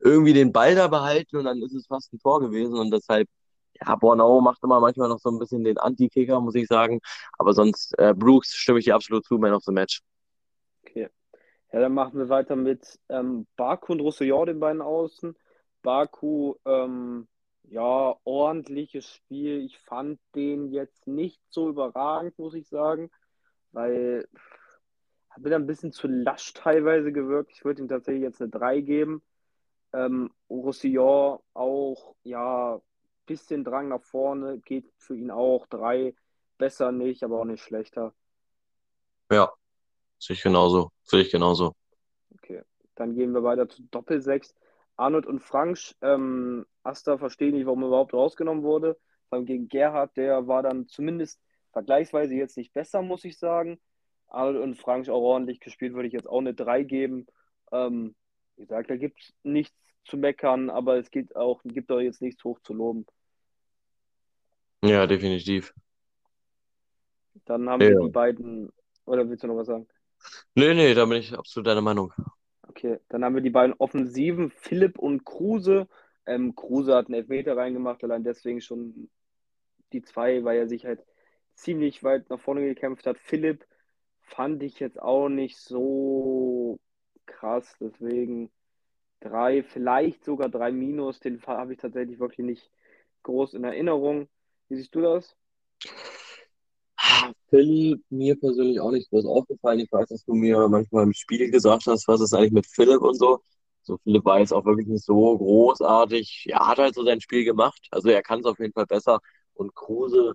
irgendwie 0.00 0.34
den 0.34 0.52
Ball 0.52 0.74
da 0.74 0.88
behalten 0.88 1.38
und 1.38 1.44
dann 1.44 1.62
ist 1.62 1.72
es 1.74 1.86
fast 1.86 2.12
ein 2.12 2.18
Tor 2.18 2.40
gewesen 2.40 2.76
und 2.76 2.90
deshalb 2.90 3.26
ja, 3.80 3.96
Bornau 3.96 4.42
macht 4.42 4.62
immer 4.62 4.80
manchmal 4.80 5.08
noch 5.08 5.18
so 5.18 5.30
ein 5.30 5.38
bisschen 5.38 5.64
den 5.64 5.78
Anti-Kicker, 5.78 6.40
muss 6.40 6.54
ich 6.54 6.66
sagen. 6.66 7.00
Aber 7.38 7.54
sonst, 7.54 7.98
äh, 7.98 8.12
Brooks 8.14 8.54
stimme 8.54 8.80
ich 8.80 8.84
dir 8.84 8.94
absolut 8.94 9.24
zu, 9.24 9.38
Man 9.38 9.54
of 9.54 9.64
the 9.64 9.72
Match. 9.72 10.02
Okay. 10.86 11.08
Ja, 11.72 11.80
dann 11.80 11.94
machen 11.94 12.18
wir 12.18 12.28
weiter 12.28 12.54
mit 12.54 13.00
ähm, 13.08 13.46
Baku 13.56 13.94
und 13.94 14.00
Roussillon, 14.00 14.46
den 14.46 14.60
beiden 14.60 14.82
Außen. 14.82 15.34
Baku, 15.82 16.54
ähm, 16.66 17.26
ja, 17.64 18.16
ordentliches 18.24 19.08
Spiel. 19.08 19.64
Ich 19.64 19.78
fand 19.78 20.20
den 20.34 20.72
jetzt 20.72 21.06
nicht 21.06 21.40
so 21.50 21.68
überragend, 21.68 22.38
muss 22.38 22.54
ich 22.54 22.68
sagen, 22.68 23.10
weil 23.72 24.28
hat 25.30 25.42
mir 25.42 25.56
ein 25.56 25.66
bisschen 25.66 25.90
zu 25.90 26.06
lasch 26.06 26.52
teilweise 26.52 27.12
gewirkt. 27.12 27.50
Ich 27.52 27.64
würde 27.64 27.82
ihm 27.82 27.88
tatsächlich 27.88 28.22
jetzt 28.22 28.40
eine 28.40 28.50
3 28.50 28.80
geben. 28.80 29.22
Ähm, 29.92 30.32
Roussillon 30.48 31.40
auch, 31.54 32.14
ja, 32.22 32.80
bisschen 33.26 33.64
Drang 33.64 33.88
nach 33.88 34.02
vorne, 34.02 34.58
geht 34.60 34.92
für 34.96 35.16
ihn 35.16 35.30
auch. 35.30 35.66
Drei, 35.66 36.14
besser 36.58 36.92
nicht, 36.92 37.24
aber 37.24 37.40
auch 37.40 37.44
nicht 37.44 37.62
schlechter. 37.62 38.14
Ja, 39.30 39.52
sehe 40.18 40.34
ich 40.34 40.42
genauso. 40.42 40.90
Sehe 41.02 41.22
ich 41.22 41.30
genauso. 41.30 41.74
Okay, 42.34 42.62
dann 42.94 43.14
gehen 43.14 43.32
wir 43.32 43.42
weiter 43.42 43.68
zu 43.68 43.82
Doppelsechs. 43.90 44.54
Arnold 44.96 45.26
und 45.26 45.40
Frank, 45.40 45.78
ähm, 46.02 46.66
Asta 46.82 47.18
verstehe 47.18 47.52
nicht, 47.52 47.66
warum 47.66 47.82
er 47.82 47.88
überhaupt 47.88 48.14
rausgenommen 48.14 48.62
wurde. 48.62 48.96
Vor 49.28 49.38
allem 49.38 49.46
gegen 49.46 49.68
Gerhard, 49.68 50.16
der 50.16 50.46
war 50.46 50.62
dann 50.62 50.86
zumindest 50.86 51.40
vergleichsweise 51.72 52.34
jetzt 52.34 52.56
nicht 52.56 52.72
besser, 52.72 53.02
muss 53.02 53.24
ich 53.24 53.38
sagen. 53.38 53.80
Arnold 54.28 54.62
und 54.62 54.74
Frank 54.76 55.08
auch 55.08 55.20
ordentlich 55.20 55.60
gespielt, 55.60 55.94
würde 55.94 56.06
ich 56.06 56.12
jetzt 56.12 56.28
auch 56.28 56.40
eine 56.40 56.54
3 56.54 56.82
geben. 56.84 57.26
Ähm, 57.72 58.14
wie 58.56 58.62
gesagt, 58.62 58.90
da 58.90 58.96
gibt 58.96 59.20
es 59.20 59.34
nichts 59.42 59.76
zu 60.04 60.16
meckern, 60.16 60.70
aber 60.70 60.96
es 60.98 61.10
gibt 61.10 61.34
auch, 61.34 61.60
gibt 61.64 61.90
auch 61.90 62.00
jetzt 62.00 62.22
nichts 62.22 62.44
hoch 62.44 62.60
zu 62.60 62.74
loben. 62.74 63.06
Ja, 64.84 65.06
definitiv. 65.06 65.74
Dann 67.46 67.68
haben 67.68 67.80
wir 67.80 67.98
die 67.98 68.10
beiden, 68.10 68.70
oder 69.06 69.28
willst 69.28 69.42
du 69.42 69.48
noch 69.48 69.56
was 69.56 69.66
sagen? 69.66 69.88
Nee, 70.54 70.74
nee, 70.74 70.94
da 70.94 71.04
bin 71.04 71.18
ich 71.18 71.36
absolut 71.36 71.66
deiner 71.66 71.80
Meinung. 71.80 72.12
Okay, 72.76 72.98
dann 73.08 73.24
haben 73.24 73.36
wir 73.36 73.40
die 73.40 73.50
beiden 73.50 73.76
Offensiven, 73.78 74.50
Philipp 74.50 74.98
und 74.98 75.24
Kruse. 75.24 75.86
Ähm, 76.26 76.56
Kruse 76.56 76.96
hat 76.96 77.06
einen 77.06 77.14
Elfmeter 77.14 77.56
reingemacht, 77.56 78.02
allein 78.02 78.24
deswegen 78.24 78.60
schon 78.60 79.08
die 79.92 80.02
zwei, 80.02 80.42
weil 80.42 80.58
er 80.58 80.66
sich 80.68 80.84
halt 80.84 81.04
ziemlich 81.54 82.02
weit 82.02 82.28
nach 82.30 82.40
vorne 82.40 82.62
gekämpft 82.62 83.06
hat. 83.06 83.16
Philipp 83.18 83.64
fand 84.22 84.60
ich 84.64 84.80
jetzt 84.80 85.00
auch 85.00 85.28
nicht 85.28 85.56
so 85.56 86.80
krass, 87.26 87.76
deswegen 87.78 88.50
drei, 89.20 89.62
vielleicht 89.62 90.24
sogar 90.24 90.48
drei 90.48 90.72
Minus. 90.72 91.20
Den 91.20 91.40
habe 91.46 91.74
ich 91.74 91.78
tatsächlich 91.78 92.18
wirklich 92.18 92.44
nicht 92.44 92.70
groß 93.22 93.54
in 93.54 93.62
Erinnerung. 93.62 94.28
Wie 94.68 94.74
siehst 94.74 94.96
du 94.96 95.00
das? 95.00 95.36
Philipp, 97.54 98.02
mir 98.10 98.38
persönlich 98.38 98.80
auch 98.80 98.90
nicht 98.90 99.08
groß 99.10 99.26
aufgefallen. 99.26 99.80
Ich 99.80 99.92
weiß, 99.92 100.08
dass 100.08 100.24
du 100.24 100.34
mir 100.34 100.68
manchmal 100.68 101.04
im 101.04 101.12
Spiel 101.12 101.50
gesagt 101.50 101.86
hast, 101.86 102.08
was 102.08 102.20
ist 102.20 102.34
eigentlich 102.34 102.52
mit 102.52 102.66
Philipp 102.66 103.00
und 103.00 103.14
so. 103.14 103.40
So 103.82 103.98
Philipp 104.02 104.24
war 104.24 104.40
jetzt 104.40 104.52
auch 104.52 104.64
wirklich 104.64 104.88
nicht 104.88 105.04
so 105.04 105.38
großartig. 105.38 106.46
Er 106.48 106.66
hat 106.66 106.78
halt 106.78 106.94
so 106.94 107.04
sein 107.04 107.20
Spiel 107.20 107.44
gemacht. 107.44 107.86
Also 107.92 108.08
er 108.08 108.22
kann 108.22 108.40
es 108.40 108.46
auf 108.46 108.58
jeden 108.58 108.72
Fall 108.72 108.86
besser. 108.86 109.20
Und 109.54 109.74
Kruse, 109.74 110.34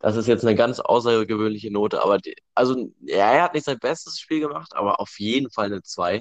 das 0.00 0.16
ist 0.16 0.28
jetzt 0.28 0.44
eine 0.44 0.54
ganz 0.56 0.80
außergewöhnliche 0.80 1.72
Note. 1.72 2.02
Aber 2.04 2.18
die, 2.18 2.36
also 2.54 2.76
ja, 3.00 3.32
er 3.32 3.42
hat 3.44 3.54
nicht 3.54 3.66
sein 3.66 3.78
bestes 3.80 4.18
Spiel 4.20 4.40
gemacht, 4.40 4.72
aber 4.74 5.00
auf 5.00 5.18
jeden 5.18 5.50
Fall 5.50 5.66
eine 5.66 5.82
2 5.82 6.20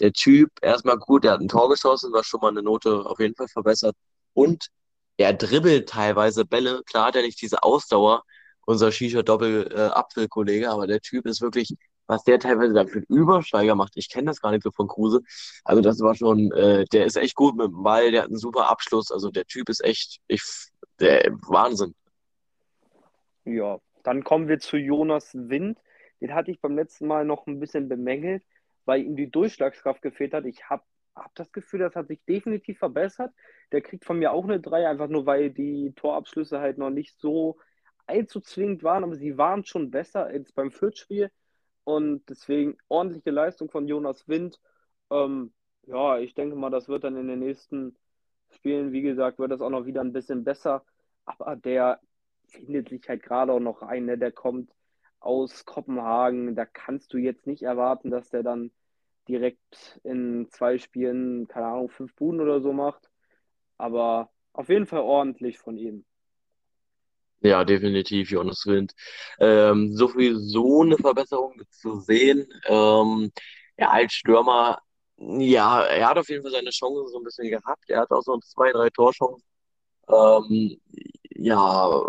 der 0.00 0.12
Typ 0.12 0.50
erstmal 0.62 0.98
gut, 0.98 1.24
er 1.24 1.32
hat 1.32 1.40
ein 1.40 1.48
Tor 1.48 1.70
geschossen, 1.70 2.12
was 2.12 2.26
schon 2.26 2.40
mal 2.40 2.50
eine 2.50 2.62
Note 2.62 3.06
auf 3.06 3.18
jeden 3.18 3.34
Fall 3.34 3.48
verbessert. 3.48 3.96
Und 4.34 4.68
er 5.16 5.32
dribbelt 5.32 5.88
teilweise 5.88 6.44
Bälle. 6.44 6.82
Klar 6.84 7.06
hat 7.08 7.16
er 7.16 7.22
nicht 7.22 7.40
diese 7.40 7.62
Ausdauer, 7.62 8.22
unser 8.66 8.92
Shisha-Doppel-Apfel-Kollege, 8.92 10.70
aber 10.70 10.86
der 10.86 11.00
Typ 11.00 11.26
ist 11.26 11.40
wirklich, 11.40 11.74
was 12.06 12.22
der 12.24 12.38
teilweise 12.38 12.74
da 12.74 12.86
für 12.86 13.02
Übersteiger 13.08 13.74
macht. 13.74 13.94
Ich 13.96 14.10
kenne 14.10 14.26
das 14.26 14.40
gar 14.40 14.50
nicht 14.50 14.62
so 14.62 14.70
von 14.70 14.86
Kruse. 14.86 15.22
Also 15.64 15.80
das 15.80 16.00
war 16.00 16.14
schon, 16.14 16.52
äh, 16.52 16.84
der 16.92 17.06
ist 17.06 17.16
echt 17.16 17.34
gut 17.34 17.56
mit 17.56 17.68
dem 17.68 17.82
Ball, 17.82 18.10
der 18.10 18.22
hat 18.22 18.28
einen 18.28 18.38
super 18.38 18.68
Abschluss. 18.68 19.10
Also 19.10 19.30
der 19.30 19.46
Typ 19.46 19.70
ist 19.70 19.82
echt, 19.82 20.18
ich, 20.28 20.42
der 21.00 21.32
Wahnsinn. 21.48 21.94
Ja, 23.44 23.78
dann 24.04 24.22
kommen 24.22 24.48
wir 24.48 24.58
zu 24.58 24.76
Jonas 24.76 25.30
Wind. 25.32 25.78
Den 26.20 26.34
hatte 26.34 26.50
ich 26.50 26.60
beim 26.60 26.76
letzten 26.76 27.06
Mal 27.06 27.24
noch 27.24 27.46
ein 27.46 27.58
bisschen 27.58 27.88
bemängelt 27.88 28.42
weil 28.86 29.02
ihm 29.02 29.16
die 29.16 29.30
Durchschlagskraft 29.30 30.00
gefehlt 30.00 30.32
hat. 30.32 30.46
Ich 30.46 30.70
habe 30.70 30.84
hab 31.14 31.34
das 31.34 31.52
Gefühl, 31.52 31.80
das 31.80 31.94
hat 31.94 32.08
sich 32.08 32.24
definitiv 32.24 32.78
verbessert. 32.78 33.32
Der 33.72 33.82
kriegt 33.82 34.04
von 34.04 34.18
mir 34.18 34.32
auch 34.32 34.44
eine 34.44 34.60
3, 34.60 34.88
einfach 34.88 35.08
nur 35.08 35.26
weil 35.26 35.50
die 35.50 35.92
Torabschlüsse 35.96 36.60
halt 36.60 36.78
noch 36.78 36.90
nicht 36.90 37.18
so 37.18 37.58
allzu 38.06 38.40
zwingend 38.40 38.82
waren, 38.82 39.04
aber 39.04 39.16
sie 39.16 39.38
waren 39.38 39.64
schon 39.64 39.90
besser 39.90 40.26
als 40.26 40.52
beim 40.52 40.70
Fürth-Spiel. 40.70 41.30
Und 41.84 42.28
deswegen 42.28 42.76
ordentliche 42.88 43.30
Leistung 43.30 43.70
von 43.70 43.86
Jonas 43.86 44.26
Wind. 44.28 44.60
Ähm, 45.10 45.52
ja, 45.86 46.18
ich 46.18 46.34
denke 46.34 46.56
mal, 46.56 46.70
das 46.70 46.88
wird 46.88 47.04
dann 47.04 47.16
in 47.16 47.28
den 47.28 47.38
nächsten 47.38 47.96
Spielen, 48.50 48.92
wie 48.92 49.02
gesagt, 49.02 49.38
wird 49.38 49.52
das 49.52 49.60
auch 49.60 49.70
noch 49.70 49.86
wieder 49.86 50.00
ein 50.00 50.12
bisschen 50.12 50.44
besser. 50.44 50.84
Aber 51.24 51.56
der 51.56 52.00
findet 52.48 52.88
sich 52.88 53.08
halt 53.08 53.22
gerade 53.22 53.52
auch 53.52 53.60
noch 53.60 53.82
ein, 53.82 54.06
ne? 54.06 54.18
der 54.18 54.32
kommt 54.32 54.72
aus 55.20 55.64
Kopenhagen. 55.64 56.54
Da 56.56 56.64
kannst 56.66 57.12
du 57.12 57.18
jetzt 57.18 57.46
nicht 57.46 57.62
erwarten, 57.62 58.10
dass 58.10 58.30
der 58.30 58.42
dann 58.42 58.72
direkt 59.28 60.00
in 60.04 60.48
zwei 60.50 60.78
Spielen, 60.78 61.48
keine 61.48 61.66
Ahnung, 61.66 61.90
fünf 61.90 62.14
Buden 62.14 62.40
oder 62.40 62.60
so 62.60 62.72
macht. 62.72 63.10
Aber 63.78 64.30
auf 64.52 64.68
jeden 64.68 64.86
Fall 64.86 65.00
ordentlich 65.00 65.58
von 65.58 65.76
ihm. 65.76 66.04
Ja, 67.40 67.64
definitiv, 67.64 68.30
Jonas 68.30 68.64
Wind. 68.66 68.92
Ähm, 69.38 69.94
sowieso 69.94 70.82
eine 70.82 70.96
Verbesserung 70.96 71.60
zu 71.70 72.00
sehen. 72.00 72.46
Ähm, 72.66 73.30
er 73.76 73.92
als 73.92 74.14
Stürmer, 74.14 74.80
ja, 75.18 75.82
er 75.84 76.08
hat 76.08 76.18
auf 76.18 76.28
jeden 76.28 76.42
Fall 76.42 76.52
seine 76.52 76.70
Chancen 76.70 77.08
so 77.08 77.18
ein 77.18 77.24
bisschen 77.24 77.50
gehabt. 77.50 77.88
Er 77.88 78.00
hat 78.00 78.10
auch 78.10 78.22
so 78.22 78.38
zwei, 78.40 78.72
drei 78.72 78.90
Torchancen. 78.90 79.42
Ähm, 80.08 80.80
ja, 81.30 82.02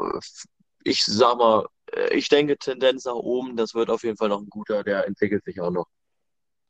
ich 0.83 1.03
sag 1.05 1.37
mal, 1.37 1.65
äh, 1.93 2.15
ich 2.15 2.29
denke, 2.29 2.57
Tendenz 2.57 3.05
nach 3.05 3.15
oben, 3.15 3.57
das 3.57 3.73
wird 3.73 3.89
auf 3.89 4.03
jeden 4.03 4.17
Fall 4.17 4.29
noch 4.29 4.41
ein 4.41 4.49
guter, 4.49 4.83
der 4.83 5.05
entwickelt 5.07 5.43
sich 5.43 5.59
auch 5.61 5.71
noch. 5.71 5.87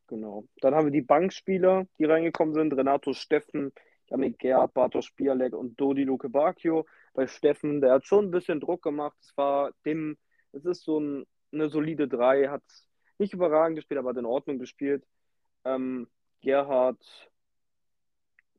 Genau. 0.08 0.46
Dann 0.62 0.74
haben 0.74 0.86
wir 0.86 0.92
die 0.92 1.02
Bankspieler, 1.02 1.86
die 2.00 2.06
reingekommen 2.06 2.54
sind. 2.54 2.74
Renato 2.74 3.14
Steffen, 3.14 3.74
Janik 4.10 4.40
Gerhard, 4.40 4.74
Bartosz 4.74 5.12
Bialek 5.16 5.54
und 5.54 5.80
Dodi 5.80 6.04
Luke 6.04 6.30
Bacchio. 6.30 6.86
Bei 7.14 7.28
Steffen, 7.28 7.82
der 7.82 7.94
hat 7.94 8.06
schon 8.06 8.26
ein 8.26 8.32
bisschen 8.32 8.60
Druck 8.60 8.82
gemacht. 8.82 9.18
Es 9.22 9.36
war 9.38 9.72
dem, 9.86 10.18
es 10.54 10.66
ist 10.66 10.84
so 10.84 11.00
ein, 11.00 11.26
eine 11.52 11.70
solide 11.70 12.08
3, 12.08 12.48
hat 12.48 12.64
nicht 13.18 13.34
überragend 13.34 13.78
gespielt, 13.78 14.00
aber 14.00 14.10
hat 14.10 14.18
in 14.18 14.26
Ordnung 14.26 14.60
gespielt. 14.60 15.06
Ähm, 15.66 16.08
Gerhard, 16.42 17.04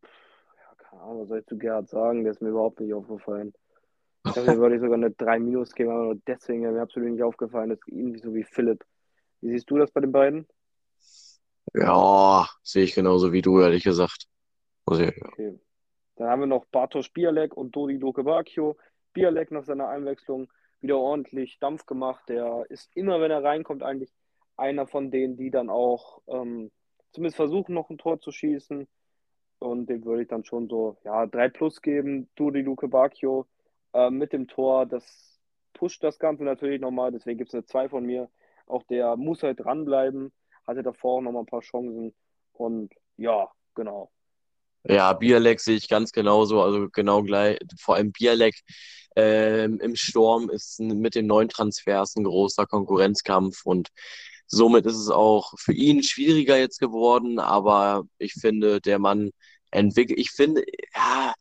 ja, 0.02 0.75
keine 0.76 1.02
Ahnung, 1.02 1.23
was 1.23 1.28
soll 1.28 1.38
ich 1.38 1.47
zu 1.47 1.57
Gerhard 1.59 1.88
sagen? 1.88 2.25
Der 2.25 2.33
ist 2.33 2.43
mir 2.43 2.50
überhaupt 2.50 2.81
nicht 2.81 2.93
aufgefallen. 2.93 3.55
Ich 4.26 4.33
glaube, 4.33 4.59
würde 4.59 4.75
ich 4.75 4.81
sogar 4.81 4.97
eine 4.97 5.11
3 5.11 5.38
Minus 5.38 5.75
geben, 5.75 5.90
aber 5.90 6.05
nur 6.05 6.21
deswegen 6.26 6.61
mir 6.61 6.83
absolut 6.83 7.11
nicht 7.11 7.23
aufgefallen. 7.23 7.71
Ist 7.71 7.88
ähnlich 7.88 8.23
so 8.23 8.35
wie 8.35 8.45
Philipp. 8.45 8.85
Wie 9.40 9.50
siehst 9.50 9.71
du 9.71 9.78
das 9.78 9.90
bei 9.90 10.00
den 10.00 10.12
beiden? 10.12 10.47
Ja, 11.75 12.49
sehe 12.62 12.85
ich 12.85 12.95
genauso 12.95 13.33
wie 13.33 13.43
du, 13.43 13.61
ehrlich 13.61 13.85
gesagt. 13.85 14.27
Ich, 14.92 15.16
ja. 15.16 15.28
Okay. 15.28 15.59
Dann 16.16 16.28
haben 16.28 16.40
wir 16.40 16.47
noch 16.47 16.66
Bartosz 16.66 17.11
Bialek 17.11 17.57
und 17.57 17.75
Dodi 17.76 17.97
Lokebakio. 17.97 18.76
Bialek 19.12 19.50
nach 19.50 19.64
seiner 19.64 19.88
Einwechslung 19.88 20.49
wieder 20.80 20.99
ordentlich 20.99 21.59
Dampf 21.59 21.87
gemacht. 21.87 22.28
Der 22.28 22.64
ist 22.68 22.95
immer, 22.97 23.21
wenn 23.21 23.30
er 23.30 23.42
reinkommt, 23.45 23.83
eigentlich 23.83 24.12
einer 24.57 24.87
von 24.87 25.11
denen, 25.11 25.37
die 25.37 25.50
dann 25.50 25.71
auch 25.71 26.21
ähm, 26.26 26.71
zumindest 27.12 27.37
versuchen, 27.37 27.75
noch 27.75 27.90
ein 27.90 27.99
Tor 27.99 28.21
zu 28.21 28.33
schießen. 28.33 28.88
Und 29.61 29.87
dem 29.88 30.04
würde 30.04 30.23
ich 30.23 30.28
dann 30.28 30.45
schon 30.45 30.68
so, 30.68 30.99
ja, 31.04 31.26
3 31.26 31.49
plus 31.49 31.83
geben. 31.83 32.28
Dodi 32.37 32.62
Luke 32.62 32.88
Bacchio 32.88 33.47
äh, 33.92 34.11
mit 34.11 34.33
dem 34.33 34.47
Tor, 34.47 34.87
das 34.87 35.40
pusht 35.73 36.02
das 36.02 36.18
Ganze 36.18 36.45
natürlich 36.45 36.80
nochmal. 36.80 37.12
Deswegen 37.12 37.38
gibt 37.38 37.50
es 37.50 37.54
eine 37.54 37.64
2 37.64 37.88
von 37.88 38.04
mir. 38.04 38.28
Auch 38.66 38.83
der 38.85 39.16
muss 39.16 39.42
halt 39.42 39.61
dranbleiben. 39.61 40.33
Hatte 40.66 40.83
davor 40.83 41.18
auch 41.18 41.21
nochmal 41.23 41.42
ein 41.42 41.47
paar 41.47 41.61
Chancen. 41.61 42.14
Und 42.52 42.92
ja. 43.16 43.50
Ja, 44.88 45.12
Bialek 45.12 45.61
sehe 45.61 45.76
ich 45.76 45.88
ganz 45.88 46.12
genauso, 46.12 46.62
also 46.62 46.88
genau 46.90 47.23
gleich. 47.23 47.59
Vor 47.78 47.97
allem 47.97 48.12
Bialek 48.12 48.54
ähm, 49.16 49.80
im 49.80 49.97
Sturm 49.97 50.49
ist 50.50 50.80
mit 50.80 51.14
den 51.14 51.26
neuen 51.26 51.49
Transfers 51.49 52.16
ein 52.16 52.25
großer 52.25 52.66
Konkurrenzkampf 52.66 53.66
und 53.66 53.88
somit 54.47 54.87
ist 54.87 54.97
es 54.97 55.11
auch 55.11 55.52
für 55.59 55.75
ihn 55.75 56.02
schwieriger 56.02 56.57
jetzt 56.59 56.78
geworden, 56.80 57.38
aber 57.38 58.04
ich 58.18 58.33
finde, 58.35 58.80
der 58.80 58.99
Mann 58.99 59.30
entwickelt, 59.71 60.18
ich 60.18 60.30
finde, 60.30 60.64
ja, 60.95 61.35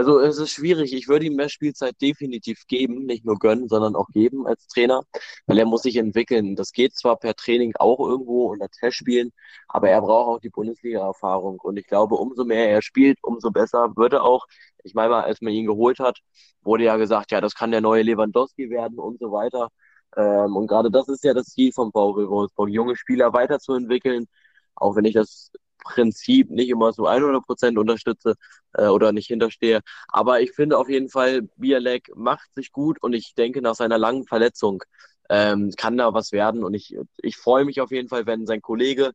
also 0.00 0.18
es 0.18 0.38
ist 0.38 0.52
schwierig. 0.52 0.94
Ich 0.94 1.08
würde 1.08 1.26
ihm 1.26 1.36
mehr 1.36 1.50
Spielzeit 1.50 2.00
definitiv 2.00 2.66
geben, 2.66 3.04
nicht 3.04 3.26
nur 3.26 3.38
gönnen, 3.38 3.68
sondern 3.68 3.94
auch 3.96 4.08
geben 4.08 4.46
als 4.46 4.66
Trainer, 4.66 5.02
weil 5.46 5.58
er 5.58 5.66
muss 5.66 5.82
sich 5.82 5.96
entwickeln. 5.96 6.56
Das 6.56 6.72
geht 6.72 6.94
zwar 6.96 7.18
per 7.18 7.34
Training 7.34 7.74
auch 7.78 7.98
irgendwo 8.00 8.50
unter 8.50 8.68
Testspielen, 8.70 9.30
aber 9.68 9.90
er 9.90 10.00
braucht 10.00 10.28
auch 10.28 10.40
die 10.40 10.48
Bundesliga-Erfahrung. 10.48 11.60
Und 11.60 11.76
ich 11.78 11.86
glaube, 11.86 12.14
umso 12.14 12.44
mehr 12.46 12.70
er 12.70 12.80
spielt, 12.80 13.18
umso 13.22 13.50
besser 13.50 13.92
wird 13.96 14.14
er 14.14 14.22
auch. 14.24 14.46
Ich 14.84 14.94
meine 14.94 15.10
mal, 15.10 15.24
als 15.24 15.42
man 15.42 15.52
ihn 15.52 15.66
geholt 15.66 15.98
hat, 15.98 16.18
wurde 16.62 16.84
ja 16.84 16.96
gesagt, 16.96 17.30
ja, 17.30 17.42
das 17.42 17.54
kann 17.54 17.70
der 17.70 17.82
neue 17.82 18.02
Lewandowski 18.02 18.70
werden 18.70 18.98
und 18.98 19.18
so 19.20 19.32
weiter. 19.32 19.68
Ähm, 20.16 20.56
und 20.56 20.66
gerade 20.66 20.90
das 20.90 21.08
ist 21.08 21.24
ja 21.24 21.34
das 21.34 21.48
Ziel 21.48 21.72
von 21.72 21.90
VfL 21.92 22.28
Wolfsburg, 22.28 22.70
junge 22.70 22.96
Spieler 22.96 23.32
weiterzuentwickeln, 23.34 24.26
auch 24.74 24.96
wenn 24.96 25.04
ich 25.04 25.14
das 25.14 25.52
Prinzip 25.80 26.50
nicht 26.50 26.68
immer 26.68 26.92
so 26.92 27.06
100% 27.08 27.78
unterstütze 27.78 28.34
äh, 28.74 28.86
oder 28.86 29.12
nicht 29.12 29.26
hinterstehe. 29.26 29.80
Aber 30.08 30.40
ich 30.40 30.52
finde 30.52 30.78
auf 30.78 30.88
jeden 30.88 31.08
Fall, 31.08 31.42
Bialek 31.56 32.10
macht 32.16 32.52
sich 32.54 32.72
gut 32.72 33.02
und 33.02 33.12
ich 33.12 33.34
denke, 33.34 33.62
nach 33.62 33.74
seiner 33.74 33.98
langen 33.98 34.24
Verletzung 34.26 34.82
ähm, 35.28 35.70
kann 35.76 35.96
da 35.96 36.12
was 36.12 36.32
werden. 36.32 36.64
Und 36.64 36.74
ich, 36.74 36.96
ich 37.18 37.36
freue 37.36 37.64
mich 37.64 37.80
auf 37.80 37.90
jeden 37.90 38.08
Fall, 38.08 38.26
wenn 38.26 38.46
sein 38.46 38.60
Kollege 38.60 39.12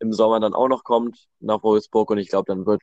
im 0.00 0.12
Sommer 0.12 0.40
dann 0.40 0.54
auch 0.54 0.68
noch 0.68 0.84
kommt 0.84 1.28
nach 1.40 1.62
Wolfsburg 1.62 2.10
und 2.10 2.18
ich 2.18 2.28
glaube, 2.28 2.46
dann 2.46 2.66
wird, 2.66 2.82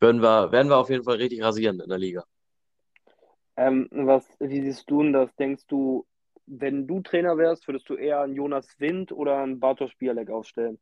werden, 0.00 0.22
wir, 0.22 0.50
werden 0.50 0.68
wir 0.68 0.78
auf 0.78 0.90
jeden 0.90 1.04
Fall 1.04 1.16
richtig 1.16 1.42
rasieren 1.42 1.80
in 1.80 1.88
der 1.88 1.98
Liga. 1.98 2.24
Ähm, 3.56 3.88
was, 3.90 4.24
wie 4.40 4.62
siehst 4.62 4.90
du 4.90 5.02
denn 5.02 5.12
das? 5.12 5.34
Denkst 5.36 5.66
du, 5.68 6.06
wenn 6.46 6.86
du 6.86 7.00
Trainer 7.00 7.36
wärst, 7.36 7.66
würdest 7.68 7.88
du 7.88 7.94
eher 7.94 8.20
einen 8.20 8.34
Jonas 8.34 8.68
Wind 8.78 9.12
oder 9.12 9.38
einen 9.38 9.60
Bartosz 9.60 9.94
Bialek 9.98 10.30
aufstellen? 10.30 10.78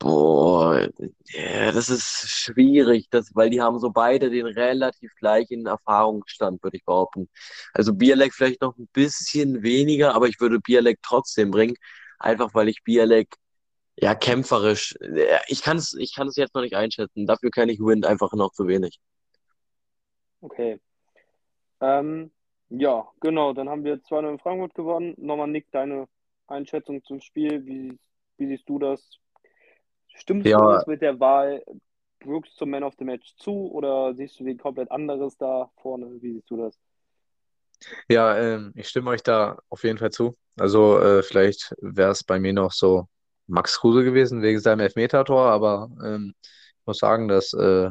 Boah, 0.00 0.88
ja, 1.26 1.72
das 1.72 1.90
ist 1.90 2.26
schwierig, 2.26 3.08
das, 3.10 3.34
weil 3.34 3.50
die 3.50 3.60
haben 3.60 3.78
so 3.78 3.90
beide 3.90 4.30
den 4.30 4.46
relativ 4.46 5.14
gleichen 5.16 5.66
Erfahrungsstand, 5.66 6.62
würde 6.62 6.78
ich 6.78 6.84
behaupten. 6.86 7.28
Also 7.74 7.94
Bialek 7.94 8.32
vielleicht 8.34 8.62
noch 8.62 8.78
ein 8.78 8.88
bisschen 8.94 9.62
weniger, 9.62 10.14
aber 10.14 10.26
ich 10.26 10.40
würde 10.40 10.58
Bialek 10.58 11.00
trotzdem 11.02 11.50
bringen, 11.50 11.76
einfach 12.18 12.54
weil 12.54 12.70
ich 12.70 12.82
Bialek 12.82 13.28
ja 13.96 14.14
kämpferisch, 14.14 14.94
ich 15.48 15.62
kann 15.62 15.76
es 15.76 15.92
ich 15.92 16.14
kann 16.14 16.28
es 16.28 16.36
jetzt 16.36 16.54
noch 16.54 16.62
nicht 16.62 16.76
einschätzen. 16.76 17.26
Dafür 17.26 17.50
kenne 17.50 17.72
ich 17.72 17.80
Wind 17.80 18.06
einfach 18.06 18.32
noch 18.32 18.52
zu 18.52 18.66
wenig. 18.66 18.98
Okay. 20.40 20.80
Ähm, 21.82 22.30
ja, 22.70 23.06
genau. 23.20 23.52
Dann 23.52 23.68
haben 23.68 23.84
wir 23.84 24.00
2-0 24.02 24.30
in 24.30 24.38
Frankfurt 24.38 24.74
gewonnen. 24.74 25.14
Nochmal 25.18 25.48
Nick, 25.48 25.70
deine 25.72 26.08
Einschätzung 26.46 27.04
zum 27.04 27.20
Spiel. 27.20 27.66
Wie, 27.66 27.98
wie 28.38 28.46
siehst 28.46 28.66
du 28.66 28.78
das? 28.78 29.18
Stimmst 30.20 30.46
Ja. 30.46 30.58
du 30.58 30.68
das 30.72 30.86
mit 30.86 31.02
der 31.02 31.18
Wahl 31.18 31.62
Brooks 32.20 32.54
zum 32.54 32.70
Man 32.70 32.82
of 32.84 32.94
the 32.98 33.04
Match 33.04 33.34
zu 33.36 33.70
oder 33.72 34.14
siehst 34.14 34.38
du 34.38 34.44
wie 34.44 34.56
komplett 34.56 34.90
anderes 34.90 35.36
da 35.38 35.70
vorne? 35.80 36.06
Wie 36.20 36.34
siehst 36.34 36.50
du 36.50 36.56
das? 36.58 36.78
Ja, 38.08 38.36
ähm, 38.36 38.72
ich 38.76 38.88
stimme 38.88 39.10
euch 39.10 39.22
da 39.22 39.58
auf 39.70 39.84
jeden 39.84 39.96
Fall 39.98 40.10
zu. 40.10 40.36
Also 40.58 40.98
äh, 41.00 41.22
vielleicht 41.22 41.74
wäre 41.80 42.10
es 42.10 42.22
bei 42.22 42.38
mir 42.38 42.52
noch 42.52 42.72
so 42.72 43.06
Max 43.46 43.80
Kruse 43.80 44.04
gewesen 44.04 44.42
wegen 44.42 44.60
seinem 44.60 44.80
Elfmeter-Tor, 44.80 45.46
aber 45.46 45.90
ähm, 46.04 46.34
ich 46.42 46.86
muss 46.86 46.98
sagen, 46.98 47.26
dass 47.28 47.54
äh, 47.54 47.90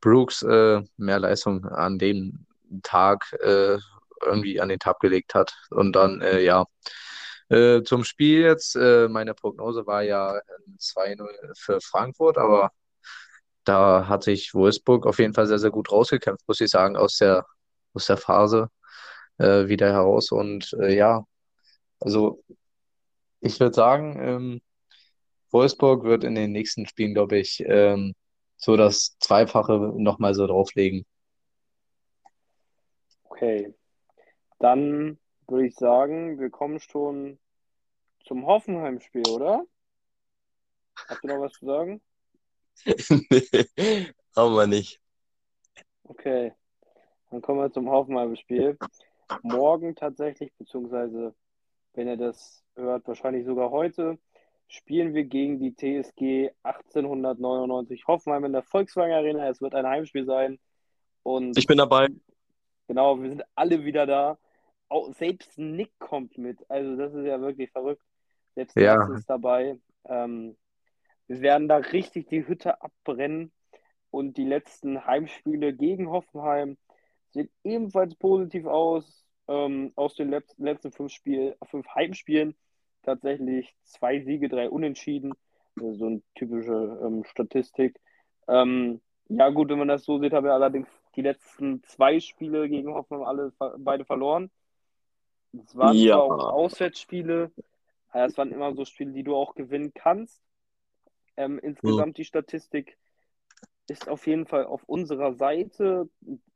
Brooks 0.00 0.42
äh, 0.42 0.82
mehr 0.96 1.18
Leistung 1.18 1.64
an 1.66 1.98
dem 1.98 2.46
Tag 2.84 3.32
äh, 3.42 3.78
irgendwie 4.24 4.60
an 4.60 4.68
den 4.68 4.78
Tab 4.78 5.00
gelegt 5.00 5.34
hat. 5.34 5.52
Und 5.70 5.92
dann, 5.96 6.20
äh, 6.20 6.40
ja, 6.40 6.66
äh, 7.50 7.82
zum 7.82 8.04
Spiel 8.04 8.42
jetzt, 8.42 8.76
äh, 8.76 9.08
meine 9.08 9.34
Prognose 9.34 9.86
war 9.86 10.02
ja 10.02 10.32
ein 10.32 10.76
2-0 10.78 11.26
für 11.56 11.80
Frankfurt, 11.80 12.38
aber 12.38 12.70
da 13.64 14.08
hat 14.08 14.24
sich 14.24 14.54
Wolfsburg 14.54 15.06
auf 15.06 15.18
jeden 15.18 15.34
Fall 15.34 15.46
sehr, 15.46 15.58
sehr 15.58 15.70
gut 15.70 15.92
rausgekämpft, 15.92 16.46
muss 16.48 16.60
ich 16.60 16.70
sagen, 16.70 16.96
aus 16.96 17.16
der, 17.18 17.46
aus 17.94 18.06
der 18.06 18.16
Phase 18.16 18.68
äh, 19.38 19.68
wieder 19.68 19.92
heraus. 19.92 20.32
Und 20.32 20.72
äh, 20.80 20.96
ja, 20.96 21.24
also 22.00 22.42
ich 23.40 23.60
würde 23.60 23.74
sagen, 23.74 24.18
ähm, 24.20 24.60
Wolfsburg 25.50 26.04
wird 26.04 26.24
in 26.24 26.34
den 26.34 26.52
nächsten 26.52 26.86
Spielen, 26.86 27.14
glaube 27.14 27.38
ich, 27.38 27.62
ähm, 27.66 28.14
so 28.56 28.76
das 28.76 29.16
Zweifache 29.20 29.78
nochmal 29.96 30.34
so 30.34 30.46
drauflegen. 30.46 31.04
Okay. 33.24 33.74
Dann 34.58 35.18
würde 35.50 35.66
ich 35.66 35.74
sagen, 35.74 36.38
wir 36.38 36.50
kommen 36.50 36.80
schon 36.80 37.38
zum 38.24 38.46
Hoffenheim-Spiel, 38.46 39.28
oder? 39.28 39.64
Habt 41.08 41.24
ihr 41.24 41.34
noch 41.34 41.40
was 41.40 41.52
zu 41.52 41.66
sagen? 41.66 42.00
nee, 42.86 44.06
haben 44.36 44.54
wir 44.54 44.66
nicht. 44.66 45.00
Okay. 46.04 46.52
Dann 47.30 47.42
kommen 47.42 47.60
wir 47.60 47.72
zum 47.72 47.88
Hoffenheim-Spiel. 47.88 48.78
Morgen 49.42 49.94
tatsächlich, 49.94 50.52
beziehungsweise, 50.58 51.34
wenn 51.94 52.08
ihr 52.08 52.16
das 52.16 52.64
hört, 52.74 53.06
wahrscheinlich 53.06 53.46
sogar 53.46 53.70
heute, 53.70 54.18
spielen 54.68 55.14
wir 55.14 55.24
gegen 55.24 55.58
die 55.58 55.74
TSG 55.74 56.50
1899 56.62 58.06
Hoffenheim 58.06 58.44
in 58.44 58.52
der 58.52 58.62
Volkswagen 58.62 59.12
Arena. 59.12 59.48
Es 59.48 59.60
wird 59.60 59.74
ein 59.74 59.86
Heimspiel 59.86 60.24
sein. 60.24 60.58
Und 61.22 61.56
Ich 61.58 61.66
bin 61.66 61.78
dabei. 61.78 62.08
genau, 62.88 63.20
wir 63.20 63.30
sind 63.30 63.42
alle 63.54 63.84
wieder 63.84 64.06
da. 64.06 64.38
Auch, 64.90 65.14
selbst 65.14 65.56
Nick 65.56 65.98
kommt 65.98 66.36
mit. 66.36 66.58
Also 66.68 66.96
das 66.96 67.14
ist 67.14 67.24
ja 67.24 67.40
wirklich 67.40 67.70
verrückt. 67.70 68.02
Selbst 68.54 68.76
Ja. 68.76 68.96
das 68.96 69.20
ist 69.20 69.30
dabei. 69.30 69.78
Ähm, 70.04 70.56
wir 71.28 71.40
werden 71.40 71.68
da 71.68 71.76
richtig 71.76 72.26
die 72.28 72.46
Hütte 72.46 72.82
abbrennen. 72.82 73.52
Und 74.10 74.36
die 74.36 74.44
letzten 74.44 75.06
Heimspiele 75.06 75.72
gegen 75.72 76.10
Hoffenheim 76.10 76.76
sehen 77.30 77.48
ebenfalls 77.62 78.16
positiv 78.16 78.66
aus. 78.66 79.24
Ähm, 79.46 79.92
aus 79.96 80.14
den 80.16 80.30
letz 80.30 80.52
letzten 80.58 80.92
fünf, 80.92 81.12
Spiel 81.12 81.56
fünf 81.64 81.86
Heimspielen 81.94 82.56
tatsächlich 83.02 83.74
zwei 83.84 84.20
Siege, 84.20 84.48
drei 84.48 84.68
Unentschieden. 84.68 85.32
Also 85.76 85.94
so 85.94 86.06
eine 86.06 86.22
typische 86.34 87.00
ähm, 87.02 87.24
Statistik. 87.24 87.98
Ähm, 88.48 89.00
ja, 89.28 89.48
gut, 89.50 89.68
wenn 89.70 89.78
man 89.78 89.88
das 89.88 90.04
so 90.04 90.18
sieht, 90.18 90.32
haben 90.32 90.44
wir 90.44 90.54
allerdings 90.54 90.88
die 91.14 91.22
letzten 91.22 91.82
zwei 91.84 92.18
Spiele 92.18 92.68
gegen 92.68 92.92
Hoffenheim 92.92 93.24
alle 93.24 93.52
beide 93.78 94.04
verloren. 94.04 94.50
Es 95.52 95.76
waren 95.76 95.96
Ja. 95.96 96.16
auch 96.18 96.30
Auswärtsspiele, 96.52 97.50
es 98.12 98.36
waren 98.38 98.52
immer 98.52 98.74
so 98.74 98.84
Spiele, 98.84 99.12
die 99.12 99.22
du 99.24 99.34
auch 99.34 99.54
gewinnen 99.54 99.92
kannst. 99.94 100.42
Ähm, 101.36 101.58
insgesamt 101.58 102.18
die 102.18 102.24
Statistik 102.24 102.98
ist 103.88 104.08
auf 104.08 104.26
jeden 104.26 104.46
Fall 104.46 104.66
auf 104.66 104.84
unserer 104.84 105.34
Seite. 105.34 106.08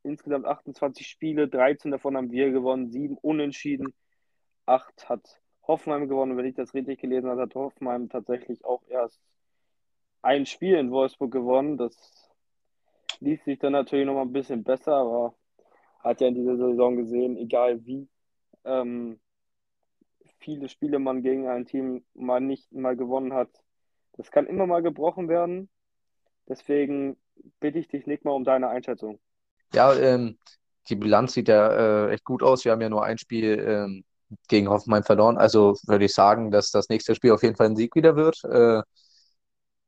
Insgesamt 0.02 0.46
28 0.46 1.06
Spiele, 1.06 1.48
13 1.48 1.90
davon 1.90 2.16
haben 2.16 2.30
wir 2.30 2.50
gewonnen, 2.50 2.90
7 2.90 3.16
unentschieden, 3.18 3.94
8 4.66 5.08
hat 5.08 5.40
Hoffenheim 5.66 6.08
gewonnen. 6.08 6.32
Und 6.32 6.38
wenn 6.38 6.46
ich 6.46 6.54
das 6.54 6.74
richtig 6.74 7.00
gelesen 7.00 7.28
habe, 7.30 7.42
hat 7.42 7.54
Hoffenheim 7.54 8.08
tatsächlich 8.08 8.64
auch 8.64 8.82
erst 8.88 9.20
ein 10.22 10.46
Spiel 10.46 10.76
in 10.76 10.90
Wolfsburg 10.90 11.32
gewonnen. 11.32 11.76
Das 11.76 12.30
lief 13.20 13.42
sich 13.44 13.58
dann 13.58 13.72
natürlich 13.72 14.06
noch 14.06 14.14
mal 14.14 14.22
ein 14.22 14.32
bisschen 14.32 14.62
besser, 14.62 14.94
aber 14.94 15.34
hat 16.00 16.20
ja 16.20 16.28
in 16.28 16.34
dieser 16.34 16.56
Saison 16.56 16.96
gesehen, 16.96 17.36
egal 17.36 17.84
wie, 17.86 18.08
ähm, 18.64 19.20
viele 20.38 20.68
Spiele 20.68 20.98
man 20.98 21.22
gegen 21.22 21.48
ein 21.48 21.66
Team 21.66 22.04
mal 22.14 22.40
nicht 22.40 22.72
mal 22.72 22.96
gewonnen 22.96 23.32
hat. 23.32 23.48
Das 24.16 24.30
kann 24.30 24.46
immer 24.46 24.66
mal 24.66 24.82
gebrochen 24.82 25.28
werden. 25.28 25.68
Deswegen 26.48 27.16
bitte 27.60 27.78
ich 27.78 27.88
dich, 27.88 28.06
Nick, 28.06 28.24
mal 28.24 28.32
um 28.32 28.44
deine 28.44 28.68
Einschätzung. 28.68 29.18
Ja, 29.72 29.94
ähm, 29.94 30.38
die 30.88 30.96
Bilanz 30.96 31.32
sieht 31.32 31.48
ja 31.48 32.06
äh, 32.06 32.12
echt 32.12 32.24
gut 32.24 32.42
aus. 32.42 32.64
Wir 32.64 32.72
haben 32.72 32.80
ja 32.80 32.88
nur 32.88 33.04
ein 33.04 33.18
Spiel 33.18 33.58
ähm, 33.66 34.04
gegen 34.48 34.68
Hoffenheim 34.68 35.02
verloren. 35.02 35.38
Also 35.38 35.76
würde 35.86 36.04
ich 36.04 36.14
sagen, 36.14 36.50
dass 36.50 36.70
das 36.70 36.88
nächste 36.88 37.14
Spiel 37.14 37.32
auf 37.32 37.42
jeden 37.42 37.56
Fall 37.56 37.66
ein 37.66 37.76
Sieg 37.76 37.94
wieder 37.96 38.16
wird. 38.16 38.44
Äh, 38.44 38.82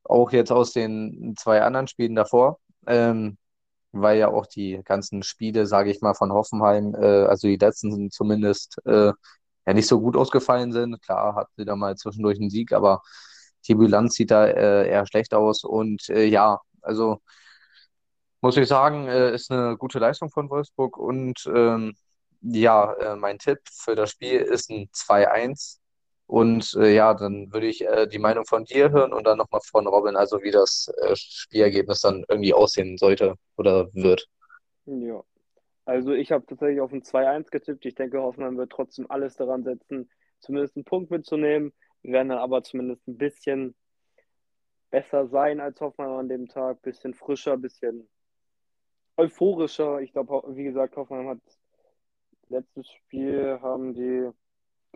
auch 0.04 0.32
jetzt 0.32 0.52
aus 0.52 0.72
den 0.72 1.34
zwei 1.36 1.62
anderen 1.62 1.88
Spielen 1.88 2.14
davor. 2.14 2.58
Ähm, 2.86 3.36
weil 4.02 4.18
ja 4.18 4.28
auch 4.28 4.46
die 4.46 4.80
ganzen 4.84 5.22
Spiele, 5.22 5.66
sage 5.66 5.90
ich 5.90 6.00
mal, 6.00 6.14
von 6.14 6.32
Hoffenheim, 6.32 6.94
äh, 6.94 7.24
also 7.24 7.48
die 7.48 7.56
letzten 7.56 8.10
zumindest, 8.10 8.78
äh, 8.86 9.12
ja 9.66 9.74
nicht 9.74 9.88
so 9.88 10.00
gut 10.00 10.16
ausgefallen 10.16 10.72
sind. 10.72 11.00
Klar 11.02 11.34
hat 11.34 11.48
sie 11.56 11.64
da 11.64 11.76
mal 11.76 11.96
zwischendurch 11.96 12.38
einen 12.40 12.50
Sieg, 12.50 12.72
aber 12.72 13.02
die 13.68 13.74
Bilanz 13.74 14.14
sieht 14.14 14.30
da 14.30 14.46
äh, 14.46 14.88
eher 14.88 15.06
schlecht 15.06 15.34
aus. 15.34 15.64
Und 15.64 16.08
äh, 16.10 16.24
ja, 16.24 16.60
also 16.82 17.20
muss 18.40 18.56
ich 18.56 18.68
sagen, 18.68 19.08
äh, 19.08 19.34
ist 19.34 19.50
eine 19.50 19.76
gute 19.76 19.98
Leistung 19.98 20.30
von 20.30 20.48
Wolfsburg. 20.50 20.96
Und 20.98 21.46
ähm, 21.54 21.94
ja, 22.42 22.92
äh, 22.94 23.16
mein 23.16 23.38
Tipp 23.38 23.58
für 23.72 23.96
das 23.96 24.10
Spiel 24.10 24.40
ist 24.40 24.70
ein 24.70 24.88
2-1. 24.92 25.80
Und 26.26 26.74
äh, 26.78 26.94
ja, 26.94 27.14
dann 27.14 27.52
würde 27.52 27.68
ich 27.68 27.84
äh, 27.84 28.06
die 28.08 28.18
Meinung 28.18 28.44
von 28.46 28.64
dir 28.64 28.90
hören 28.90 29.12
und 29.12 29.24
dann 29.26 29.38
nochmal 29.38 29.60
von 29.64 29.86
Robin, 29.86 30.16
also 30.16 30.42
wie 30.42 30.50
das 30.50 30.92
äh, 31.02 31.14
Spielergebnis 31.14 32.00
dann 32.00 32.24
irgendwie 32.28 32.52
aussehen 32.52 32.96
sollte 32.96 33.34
oder 33.56 33.88
wird. 33.94 34.28
Ja. 34.86 35.22
Also 35.84 36.12
ich 36.12 36.32
habe 36.32 36.44
tatsächlich 36.44 36.80
auf 36.80 36.92
ein 36.92 37.02
2-1 37.02 37.50
getippt. 37.50 37.86
Ich 37.86 37.94
denke, 37.94 38.20
Hoffenheim 38.20 38.56
wird 38.56 38.72
trotzdem 38.72 39.08
alles 39.08 39.36
daran 39.36 39.62
setzen, 39.62 40.10
zumindest 40.40 40.76
einen 40.76 40.84
Punkt 40.84 41.12
mitzunehmen. 41.12 41.72
Wir 42.02 42.14
werden 42.14 42.30
dann 42.30 42.38
aber 42.38 42.64
zumindest 42.64 43.06
ein 43.06 43.18
bisschen 43.18 43.76
besser 44.90 45.28
sein 45.28 45.60
als 45.60 45.80
Hoffenheim 45.80 46.18
an 46.18 46.28
dem 46.28 46.48
Tag, 46.48 46.82
bisschen 46.82 47.14
frischer, 47.14 47.52
ein 47.52 47.60
bisschen 47.60 48.08
euphorischer. 49.16 50.00
Ich 50.00 50.12
glaube, 50.12 50.42
wie 50.56 50.64
gesagt, 50.64 50.96
Hoffenheim 50.96 51.28
hat 51.28 51.38
letztes 52.48 52.88
Spiel 52.88 53.58
haben 53.60 53.94
die 53.94 54.28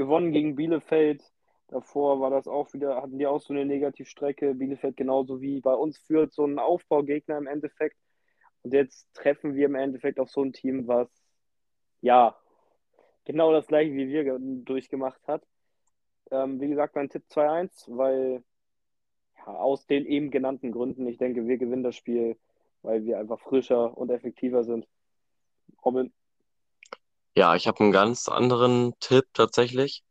gewonnen 0.01 0.33
gegen 0.33 0.57
Bielefeld. 0.57 1.23
Davor 1.69 2.23
war 2.23 2.31
das 2.31 2.49
auch 2.49 2.73
wieder, 2.73 2.97
hatten 3.03 3.19
die 3.19 3.27
auch 3.27 3.39
so 3.39 3.53
eine 3.53 3.67
Negativstrecke. 3.67 4.55
Bielefeld 4.55 4.97
genauso 4.97 5.43
wie 5.43 5.61
bei 5.61 5.75
uns 5.75 5.99
führt 5.99 6.33
so 6.33 6.47
ein 6.47 6.59
Aufbaugegner 6.59 7.37
im 7.37 7.47
Endeffekt. 7.47 7.99
Und 8.63 8.73
jetzt 8.73 9.13
treffen 9.13 9.55
wir 9.55 9.67
im 9.67 9.75
Endeffekt 9.75 10.19
auf 10.19 10.31
so 10.31 10.43
ein 10.43 10.55
Team, 10.55 10.89
was 10.89 11.09
ja 12.01 12.35
genau 13.27 13.53
das 13.53 13.67
gleiche 13.67 13.93
wie 13.93 14.09
wir 14.09 14.39
durchgemacht 14.41 15.21
hat. 15.29 15.47
Ähm, 16.31 16.61
wie 16.63 16.69
gesagt, 16.69 16.95
mein 16.95 17.11
Tipp 17.11 17.25
2-1, 17.31 17.95
weil 17.95 18.43
ja, 19.37 19.47
aus 19.55 19.87
den 19.87 20.07
eben 20.07 20.31
genannten 20.31 20.73
Gründen, 20.73 21.07
ich 21.07 21.19
denke, 21.19 21.47
wir 21.47 21.59
gewinnen 21.59 21.83
das 21.83 21.97
Spiel, 21.97 22.39
weil 22.81 23.05
wir 23.05 23.19
einfach 23.19 23.39
frischer 23.39 23.99
und 23.99 24.11
effektiver 24.11 24.65
sind. 24.65 24.89
Robin. 25.85 26.11
Ja, 27.41 27.55
ich 27.57 27.67
habe 27.67 27.81
einen 27.81 27.91
ganz 27.91 28.29
anderen 28.29 28.93
Tipp 29.01 29.25
tatsächlich. 29.33 30.03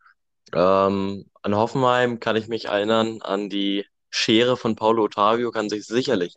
Ähm, 0.51 1.29
an 1.43 1.55
Hoffenheim 1.55 2.19
kann 2.19 2.35
ich 2.35 2.47
mich 2.47 2.65
erinnern, 2.65 3.21
an 3.21 3.49
die 3.49 3.85
Schere 4.09 4.57
von 4.57 4.75
Paulo 4.75 5.03
Ottavio 5.03 5.51
kann 5.51 5.69
sich 5.69 5.85
sicherlich 5.85 6.33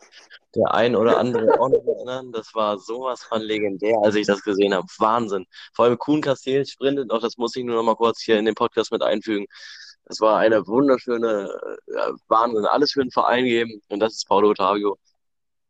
der 0.55 0.75
ein 0.75 0.95
oder 0.95 1.17
andere 1.17 1.59
auch 1.59 1.71
noch 1.71 1.83
erinnern. 1.87 2.31
Das 2.33 2.55
war 2.55 2.79
sowas 2.79 3.23
von 3.25 3.41
legendär, 3.41 3.97
als 4.03 4.17
ich 4.17 4.27
das 4.27 4.43
gesehen 4.43 4.75
habe. 4.75 4.87
Wahnsinn. 4.99 5.47
Vor 5.73 5.87
allem 5.87 5.97
Kuhn 5.97 6.21
Castells 6.21 6.73
sprintet 6.73 7.09
noch, 7.09 7.23
das 7.23 7.39
muss 7.39 7.57
ich 7.57 7.65
nur 7.65 7.77
noch 7.77 7.85
mal 7.85 7.97
kurz 7.97 8.21
hier 8.21 8.39
in 8.39 8.45
den 8.45 8.55
Podcast 8.55 8.93
mit 8.93 9.03
einfügen. 9.03 9.47
Das 10.05 10.21
war 10.21 10.37
eine 10.41 10.67
wunderschöne 10.67 11.49
äh, 11.87 12.13
Wahnsinn. 12.29 12.67
Alles 12.67 12.93
für 12.93 13.01
den 13.01 13.11
Verein 13.11 13.47
geben 13.47 13.81
und 13.89 14.01
das 14.01 14.13
ist 14.13 14.29
Paulo 14.29 14.51
Ottavio. 14.51 14.99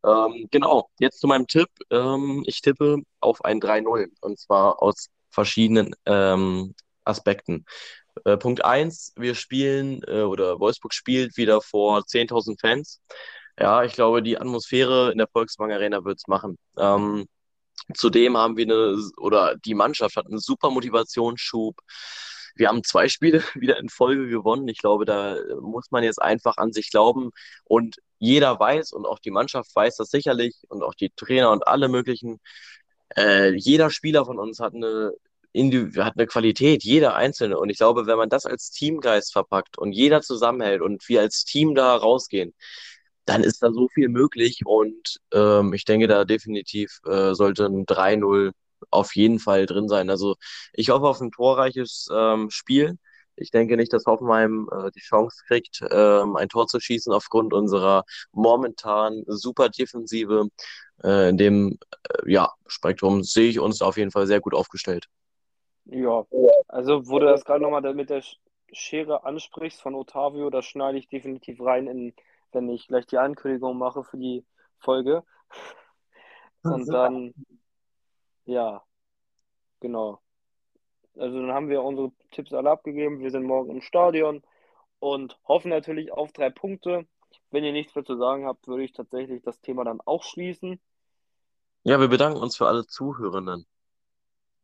Ähm, 0.05 0.49
genau, 0.51 0.91
jetzt 0.99 1.21
zu 1.21 1.27
meinem 1.27 1.47
Tipp. 1.47 1.69
Ähm, 1.91 2.43
ich 2.47 2.61
tippe 2.61 2.99
auf 3.21 3.45
ein 3.45 3.61
3-0 3.61 4.09
und 4.21 4.39
zwar 4.39 4.83
aus 4.83 5.09
verschiedenen 5.31 5.95
ähm, 6.07 6.75
Aspekten. 7.05 7.65
Äh, 8.25 8.37
Punkt 8.37 8.65
1, 8.65 9.15
wir 9.17 9.35
spielen 9.35 10.03
äh, 10.07 10.23
oder 10.23 10.61
Wolfsburg 10.61 10.93
spielt 10.93 11.37
wieder 11.37 11.61
vor 11.61 12.05
10.000 12.05 12.61
Fans. 12.61 13.01
Ja, 13.59 13.85
ich 13.85 13.93
glaube, 13.95 14.23
die 14.23 14.39
Atmosphäre 14.39 15.13
in 15.13 15.19
der 15.19 15.29
Volkswagen 15.29 15.73
Arena 15.73 16.05
wird 16.05 16.19
es 16.19 16.27
machen. 16.27 16.59
Ähm, 16.79 17.27
zudem 17.95 18.37
haben 18.37 18.57
wir 18.57 18.65
eine, 18.65 18.97
oder 19.19 19.57
die 19.57 19.75
Mannschaft 19.75 20.17
hat 20.17 20.27
einen 20.27 20.41
super 20.41 20.71
Motivationsschub. 20.71 21.77
Wir 22.55 22.69
haben 22.69 22.85
zwei 22.85 23.09
Spiele 23.09 23.43
wieder 23.55 23.79
in 23.79 23.89
Folge 23.89 24.29
gewonnen. 24.29 24.69
Ich 24.69 24.79
glaube, 24.79 25.05
da 25.05 25.37
muss 25.61 25.91
man 25.91 26.05
jetzt 26.05 26.21
einfach 26.21 26.57
an 26.57 26.73
sich 26.73 26.91
glauben. 26.91 27.31
Und 27.65 27.97
jeder 28.19 28.59
weiß 28.59 28.93
und 28.93 29.07
auch 29.07 29.19
die 29.19 29.31
Mannschaft 29.31 29.75
weiß 29.75 29.97
das 29.97 30.11
sicherlich 30.11 30.55
und 30.69 30.83
auch 30.83 30.95
die 30.95 31.11
Trainer 31.11 31.51
und 31.51 31.67
alle 31.67 31.89
möglichen. 31.89 32.41
Äh, 33.17 33.55
jeder 33.55 33.91
Spieler 33.91 34.25
von 34.25 34.39
uns 34.39 34.61
hat 34.61 34.75
eine, 34.75 35.13
hat 35.99 36.15
eine 36.17 36.27
Qualität, 36.27 36.85
jeder 36.85 37.15
Einzelne. 37.15 37.59
Und 37.59 37.71
ich 37.71 37.79
glaube, 37.79 38.07
wenn 38.07 38.19
man 38.19 38.29
das 38.29 38.47
als 38.47 38.71
Teamgeist 38.71 39.33
verpackt 39.33 39.79
und 39.79 39.93
jeder 39.93 40.23
zusammenhält 40.23 40.83
und 40.83 41.09
wir 41.09 41.21
als 41.21 41.45
Team 41.45 41.75
da 41.75 41.97
rausgehen, 41.97 42.55
dann 43.25 43.45
ist 43.45 43.63
da 43.63 43.73
so 43.73 43.89
viel 43.89 44.09
möglich. 44.09 44.61
Und 44.65 45.19
ähm, 45.33 45.73
ich 45.75 45.85
denke, 45.85 46.09
da 46.09 46.25
definitiv 46.25 47.01
äh, 47.07 47.35
sollte 47.35 47.67
ein 47.67 47.87
3-0 47.87 48.53
auf 48.91 49.15
jeden 49.15 49.39
Fall 49.39 49.67
drin 49.67 49.89
sein. 49.89 50.11
Also 50.11 50.37
ich 50.73 50.91
hoffe 50.91 51.07
auf 51.07 51.21
ein 51.21 51.31
torreiches 51.31 52.09
ähm, 52.13 52.51
Spiel. 52.51 52.99
Ich 53.37 53.51
denke 53.51 53.77
nicht, 53.77 53.93
dass 53.93 54.07
Hoffenheim 54.07 54.69
äh, 54.71 54.91
die 54.91 55.01
Chance 55.01 55.43
kriegt, 55.47 55.81
ähm, 55.91 56.37
ein 56.37 56.49
Tor 56.49 56.67
zu 56.67 56.81
schießen 56.81 57.13
aufgrund 57.13 57.55
unserer 57.55 58.05
momentan 58.33 59.23
super 59.27 59.69
Defensive. 59.69 60.49
Äh, 61.03 61.31
in 61.31 61.37
dem 61.37 61.79
äh, 62.09 62.31
ja, 62.31 62.53
Spektrum 62.67 63.23
sehe 63.23 63.49
ich 63.49 63.59
uns 63.59 63.83
auf 63.83 63.97
jeden 63.97 64.11
Fall 64.11 64.27
sehr 64.27 64.41
gut 64.41 64.55
aufgestellt. 64.55 65.07
Ja, 65.87 66.25
also 66.69 67.09
wo 67.09 67.19
du 67.19 67.27
das 67.27 67.45
gerade 67.45 67.63
nochmal 67.63 67.95
mit 67.95 68.11
der 68.11 68.23
Schere 68.73 69.25
ansprichst 69.25 69.83
von 69.83 69.95
Otavio, 69.95 70.49
das 70.49 70.65
schneide 70.65 70.99
ich 70.99 71.09
definitiv 71.09 71.61
rein, 71.61 71.87
in, 71.87 72.15
wenn 72.53 72.69
ich 72.69 72.87
gleich 72.89 73.07
die 73.07 73.19
Ankündigung 73.19 73.77
mache 73.77 74.05
für 74.05 74.17
die 74.17 74.45
Folge. 74.79 75.25
Und 76.63 76.89
dann, 76.89 77.35
ja, 78.45 78.83
genau. 79.81 80.21
Also 81.17 81.41
dann 81.41 81.53
haben 81.53 81.69
wir 81.69 81.83
unsere 81.83 82.13
Tipps 82.31 82.53
alle 82.53 82.71
abgegeben. 82.71 83.21
Wir 83.21 83.31
sind 83.31 83.45
morgen 83.45 83.71
im 83.71 83.83
Stadion 83.83 84.43
und 84.99 85.39
hoffen 85.47 85.69
natürlich 85.69 86.13
auf 86.13 86.33
drei 86.33 86.51
Punkte. 86.51 87.07
Wenn 87.51 87.65
ihr 87.65 87.73
nichts 87.73 87.95
mehr 87.95 88.05
zu 88.05 88.17
sagen 88.17 88.47
habt, 88.47 88.67
würde 88.67 88.85
ich 88.85 88.93
tatsächlich 88.93 89.43
das 89.43 89.61
Thema 89.61 89.85
dann 89.85 90.01
auch 90.01 90.23
schließen. 90.23 90.81
Ja, 91.83 92.01
wir 92.01 92.09
bedanken 92.09 92.41
uns 92.41 92.57
für 92.57 92.67
alle 92.67 92.87
Zuhörenden. 92.87 93.67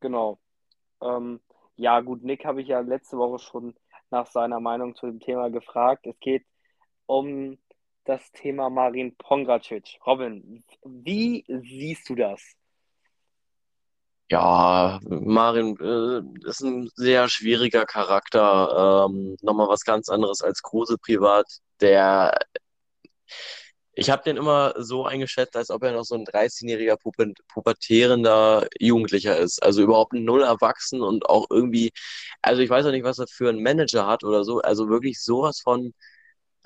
Genau. 0.01 0.39
Ähm, 1.01 1.41
ja, 1.77 2.01
gut, 2.01 2.23
Nick 2.23 2.45
habe 2.45 2.63
ich 2.63 2.69
ja 2.69 2.81
letzte 2.81 3.19
Woche 3.19 3.39
schon 3.39 3.75
nach 4.11 4.27
seiner 4.27 4.61
Meinung 4.61 4.95
zu 4.95 5.07
dem 5.07 5.21
Thema 5.21 5.51
gefragt. 5.51 6.07
Es 6.07 6.19
geht 6.21 6.47
um 7.07 7.59
das 8.05 8.31
Thema 8.33 8.71
Marin 8.71 9.15
Pongracic. 9.17 9.99
Robin, 10.07 10.65
wie 10.85 11.45
siehst 11.47 12.09
du 12.09 12.15
das? 12.15 12.41
Ja, 14.31 15.01
Marin 15.09 15.77
äh, 15.81 16.49
ist 16.49 16.61
ein 16.61 16.91
sehr 16.95 17.29
schwieriger 17.31 17.87
Charakter. 17.87 19.07
Ähm, 19.09 19.37
nochmal 19.41 19.69
was 19.69 19.85
ganz 19.85 20.09
anderes 20.11 20.43
als 20.43 20.63
Kruse 20.63 20.99
privat. 20.99 21.47
Der, 21.81 22.39
ich 23.93 24.11
habe 24.11 24.23
den 24.23 24.37
immer 24.37 24.75
so 24.79 25.05
eingeschätzt, 25.07 25.57
als 25.57 25.71
ob 25.71 25.83
er 25.83 25.93
noch 25.93 26.05
so 26.05 26.15
ein 26.15 26.25
13-jähriger 26.25 26.97
pubertierender 27.49 28.69
Jugendlicher 28.79 29.37
ist. 29.39 29.63
Also 29.63 29.83
überhaupt 29.83 30.13
null 30.13 30.43
erwachsen 30.43 31.03
und 31.03 31.27
auch 31.29 31.47
irgendwie, 31.51 31.91
also 32.43 32.63
ich 32.63 32.71
weiß 32.71 32.87
auch 32.87 32.93
nicht, 32.93 33.05
was 33.05 33.19
er 33.19 33.27
für 33.29 33.49
einen 33.49 33.63
Manager 33.63 34.07
hat 34.07 34.23
oder 34.25 34.45
so. 34.45 34.61
Also 34.61 34.89
wirklich 34.89 35.21
sowas 35.21 35.61
von, 35.61 35.93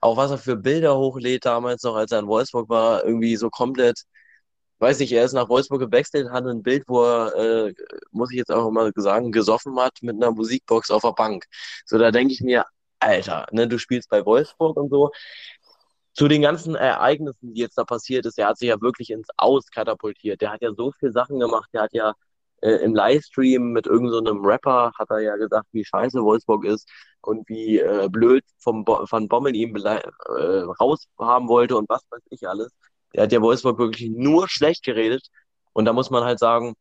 auch 0.00 0.16
was 0.18 0.30
er 0.32 0.38
für 0.38 0.56
Bilder 0.56 0.98
hochlädt 0.98 1.44
damals 1.46 1.82
noch, 1.84 1.96
als 1.96 2.12
er 2.12 2.20
in 2.20 2.26
Wolfsburg 2.28 2.68
war, 2.68 3.04
irgendwie 3.04 3.36
so 3.36 3.50
komplett 3.50 4.02
weiß 4.82 4.98
nicht, 4.98 5.12
er 5.12 5.24
ist 5.24 5.32
nach 5.32 5.48
Wolfsburg 5.48 5.80
gewechselt, 5.80 6.30
hat 6.30 6.46
ein 6.46 6.62
Bild, 6.62 6.84
wo 6.88 7.02
er, 7.04 7.34
äh, 7.68 7.74
muss 8.10 8.30
ich 8.32 8.38
jetzt 8.38 8.52
auch 8.52 8.70
mal 8.70 8.92
sagen, 8.96 9.32
gesoffen 9.32 9.78
hat 9.80 9.94
mit 10.02 10.16
einer 10.16 10.32
Musikbox 10.32 10.90
auf 10.90 11.02
der 11.02 11.12
Bank. 11.12 11.46
So, 11.86 11.98
da 11.98 12.10
denke 12.10 12.34
ich 12.34 12.40
mir, 12.42 12.66
Alter, 13.00 13.46
ne, 13.52 13.68
du 13.68 13.78
spielst 13.78 14.10
bei 14.10 14.24
Wolfsburg 14.26 14.76
und 14.76 14.90
so. 14.90 15.10
Zu 16.14 16.28
den 16.28 16.42
ganzen 16.42 16.74
Ereignissen, 16.74 17.54
die 17.54 17.60
jetzt 17.62 17.78
da 17.78 17.84
passiert 17.84 18.26
ist, 18.26 18.38
er 18.38 18.48
hat 18.48 18.58
sich 18.58 18.68
ja 18.68 18.80
wirklich 18.80 19.10
ins 19.10 19.28
Aus 19.38 19.70
katapultiert. 19.70 20.40
Der 20.42 20.52
hat 20.52 20.62
ja 20.62 20.72
so 20.74 20.92
viele 20.92 21.12
Sachen 21.12 21.38
gemacht. 21.40 21.70
Der 21.72 21.82
hat 21.82 21.92
ja 21.94 22.14
äh, 22.62 22.76
im 22.84 22.94
Livestream 22.94 23.72
mit 23.72 23.86
irgendeinem 23.86 24.42
so 24.42 24.48
Rapper, 24.48 24.92
hat 24.98 25.10
er 25.10 25.20
ja 25.20 25.36
gesagt, 25.36 25.66
wie 25.72 25.84
scheiße 25.84 26.22
Wolfsburg 26.22 26.64
ist 26.64 26.88
und 27.22 27.48
wie 27.48 27.78
äh, 27.80 28.08
blöd 28.10 28.44
vom 28.58 28.84
Bo 28.84 29.06
von 29.06 29.28
Bommel 29.28 29.54
ihm 29.56 29.74
äh, 29.76 30.00
raushaben 30.80 31.48
wollte 31.48 31.76
und 31.76 31.88
was 31.88 32.02
weiß 32.10 32.22
ich 32.30 32.48
alles. 32.48 32.72
Er 33.12 33.24
hat 33.24 33.32
ja 33.32 33.40
Wolfsburg 33.42 33.78
wirklich 33.78 34.10
nur 34.10 34.48
schlecht 34.48 34.84
geredet. 34.84 35.28
Und 35.72 35.84
da 35.84 35.92
muss 35.92 36.10
man 36.10 36.24
halt 36.24 36.38
sagen, 36.38 36.74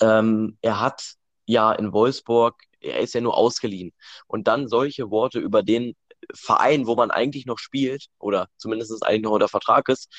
ähm, 0.00 0.58
er 0.62 0.80
hat 0.80 1.14
ja 1.46 1.72
in 1.72 1.92
Wolfsburg, 1.92 2.56
er 2.80 3.00
ist 3.00 3.14
ja 3.14 3.20
nur 3.20 3.36
ausgeliehen. 3.36 3.92
Und 4.26 4.48
dann 4.48 4.68
solche 4.68 5.10
Worte 5.10 5.38
über 5.38 5.62
den 5.62 5.94
Verein, 6.34 6.86
wo 6.86 6.96
man 6.96 7.10
eigentlich 7.10 7.46
noch 7.46 7.58
spielt, 7.58 8.06
oder 8.18 8.48
zumindest 8.56 9.04
eigentlich 9.04 9.22
noch 9.22 9.32
unter 9.32 9.48
Vertrag 9.48 9.88
ist, 9.88 10.12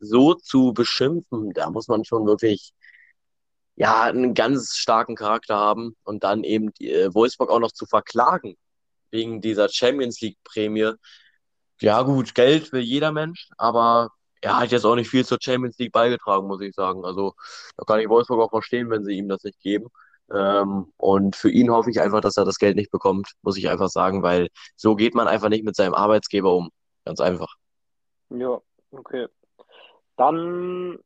so 0.00 0.34
zu 0.34 0.72
beschimpfen, 0.72 1.52
da 1.52 1.70
muss 1.70 1.88
man 1.88 2.04
schon 2.04 2.26
wirklich 2.26 2.72
ja, 3.76 4.02
einen 4.02 4.34
ganz 4.34 4.76
starken 4.76 5.16
Charakter 5.16 5.56
haben 5.56 5.96
und 6.04 6.24
dann 6.24 6.44
eben 6.44 6.72
die, 6.74 6.90
äh, 6.92 7.14
Wolfsburg 7.14 7.50
auch 7.50 7.60
noch 7.60 7.72
zu 7.72 7.86
verklagen 7.86 8.56
wegen 9.10 9.40
dieser 9.40 9.68
Champions 9.68 10.20
League 10.20 10.38
Prämie. 10.44 10.92
Ja, 11.80 12.02
gut, 12.02 12.34
Geld 12.34 12.72
will 12.72 12.82
jeder 12.82 13.12
Mensch, 13.12 13.48
aber 13.56 14.10
er 14.42 14.58
hat 14.58 14.72
jetzt 14.72 14.84
auch 14.84 14.96
nicht 14.96 15.08
viel 15.08 15.24
zur 15.24 15.38
Champions 15.40 15.78
League 15.78 15.92
beigetragen, 15.92 16.46
muss 16.46 16.60
ich 16.60 16.74
sagen. 16.74 17.04
Also 17.04 17.34
da 17.76 17.84
kann 17.84 18.00
ich 18.00 18.08
Wolfsburg 18.08 18.40
auch 18.40 18.50
verstehen, 18.50 18.90
wenn 18.90 19.04
sie 19.04 19.14
ihm 19.14 19.28
das 19.28 19.44
nicht 19.44 19.60
geben. 19.60 19.88
Ähm, 20.32 20.92
und 20.96 21.36
für 21.36 21.50
ihn 21.50 21.70
hoffe 21.70 21.90
ich 21.90 22.00
einfach, 22.00 22.20
dass 22.20 22.36
er 22.36 22.44
das 22.44 22.58
Geld 22.58 22.76
nicht 22.76 22.90
bekommt, 22.90 23.32
muss 23.42 23.56
ich 23.56 23.68
einfach 23.68 23.88
sagen, 23.88 24.22
weil 24.22 24.48
so 24.76 24.96
geht 24.96 25.14
man 25.14 25.28
einfach 25.28 25.48
nicht 25.48 25.64
mit 25.64 25.76
seinem 25.76 25.94
Arbeitsgeber 25.94 26.54
um. 26.54 26.70
Ganz 27.04 27.20
einfach. 27.20 27.54
Ja, 28.30 28.60
okay. 28.90 29.28
Dann, 30.16 30.98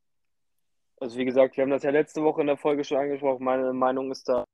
also 0.99 1.19
wie 1.19 1.25
gesagt, 1.25 1.57
wir 1.57 1.63
haben 1.63 1.71
das 1.71 1.83
ja 1.83 1.91
letzte 1.91 2.23
Woche 2.23 2.41
in 2.41 2.47
der 2.47 2.57
Folge 2.57 2.85
schon 2.85 2.99
angesprochen. 2.99 3.45
Meine 3.45 3.73
Meinung 3.73 4.11
ist 4.11 4.29
da 4.29 4.45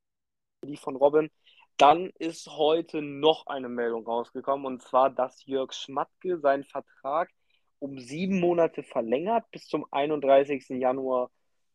die 0.65 0.77
von 0.77 0.95
Robin. 0.95 1.29
Dann 1.77 2.09
ist 2.19 2.47
heute 2.47 3.01
noch 3.01 3.47
eine 3.47 3.69
Meldung 3.69 4.05
rausgekommen 4.05 4.65
und 4.65 4.81
zwar, 4.81 5.09
dass 5.09 5.45
Jörg 5.45 5.73
Schmatke 5.73 6.39
seinen 6.39 6.63
Vertrag 6.63 7.29
um 7.83 7.99
sieben 7.99 8.39
Monate 8.39 8.81
verlängert 8.81 9.51
bis 9.51 9.67
zum 9.67 9.85
31. 9.91 10.69
Januar 10.69 11.29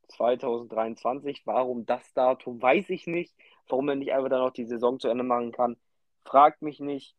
2023. 0.09 1.43
Warum 1.45 1.85
das 1.85 2.15
Datum, 2.15 2.63
weiß 2.63 2.89
ich 2.89 3.07
nicht. 3.07 3.35
Warum 3.69 3.91
er 3.91 3.97
nicht 3.97 4.13
einfach 4.15 4.31
dann 4.31 4.41
noch 4.41 4.53
die 4.53 4.65
Saison 4.65 4.99
zu 4.99 5.09
Ende 5.09 5.23
machen 5.23 5.53
kann, 5.53 5.77
fragt 6.25 6.63
mich 6.63 6.81
nicht. 6.81 7.15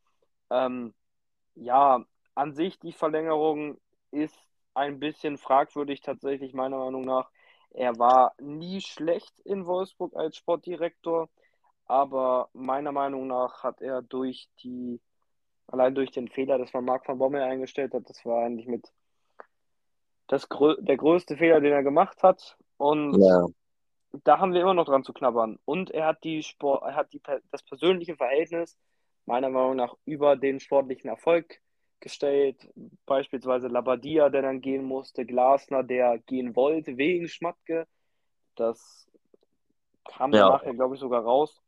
Ähm, 0.50 0.96
ja, 1.54 2.04
an 2.34 2.54
sich 2.56 2.80
die 2.80 2.92
Verlängerung 2.92 3.80
ist 4.10 4.36
ein 4.74 5.00
bisschen 5.00 5.38
fragwürdig 5.38 6.02
tatsächlich 6.02 6.56
meiner 6.56 6.80
Meinung 6.80 7.04
nach. 7.04 7.30
Er 7.70 8.00
war 8.00 8.34
nie 8.42 8.82
schlecht 8.82 9.40
in 9.42 9.68
Wolfsburg 9.68 10.16
als 10.16 10.36
Sportdirektor, 10.36 11.30
aber 11.86 12.50
meiner 12.54 12.92
Meinung 12.92 13.28
nach 13.28 13.62
hat 13.62 13.84
er 13.84 14.02
durch 14.02 14.50
die, 14.64 15.00
allein 15.72 15.96
durch 15.96 16.12
den 16.12 16.28
Fehler, 16.28 16.58
dass 16.58 16.74
man 16.74 16.86
Marc 16.86 17.08
van 17.08 17.18
Bommel 17.18 17.42
eingestellt 17.42 17.94
hat, 17.94 18.10
das 18.10 18.24
war 18.26 18.44
eigentlich 18.44 18.68
mit 18.68 18.92
das, 20.28 20.48
der 20.80 20.98
größte 20.98 21.38
Fehler, 21.38 21.60
den 21.60 21.74
er 21.74 21.84
gemacht 21.84 22.22
hat. 22.24 22.58
Und 22.78 23.20
ja. 23.20 23.48
da 24.24 24.40
haben 24.40 24.54
wir 24.54 24.62
immer 24.62 24.74
noch 24.74 24.86
dran 24.86 25.04
zu 25.04 25.14
knabbern. 25.14 25.58
Und 25.66 25.92
er 25.92 26.08
hat 26.08 26.24
die 26.24 26.44
Sport, 26.44 26.84
er 26.84 26.96
hat 26.96 27.12
die, 27.14 27.22
das 27.52 27.64
persönliche 27.64 28.16
Verhältnis 28.16 28.78
meiner 29.26 29.50
Meinung 29.50 29.76
nach 29.76 29.96
über 30.06 30.36
den 30.36 30.60
sportlichen 30.60 31.10
Erfolg 31.10 31.60
gestellt. 32.00 32.70
Beispielsweise 33.06 33.68
Labadia, 33.68 34.30
der 34.30 34.42
dann 34.42 34.62
gehen 34.62 34.84
musste, 34.84 35.26
Glasner, 35.26 35.84
der 35.84 36.20
gehen 36.20 36.56
wollte 36.56 36.98
wegen 36.98 37.28
Schmatke. 37.28 37.88
Das 38.56 39.10
kam 40.08 40.32
ja. 40.34 40.50
nachher, 40.50 40.74
glaube 40.74 40.96
ich, 40.96 41.02
sogar 41.02 41.24
raus. 41.24 41.62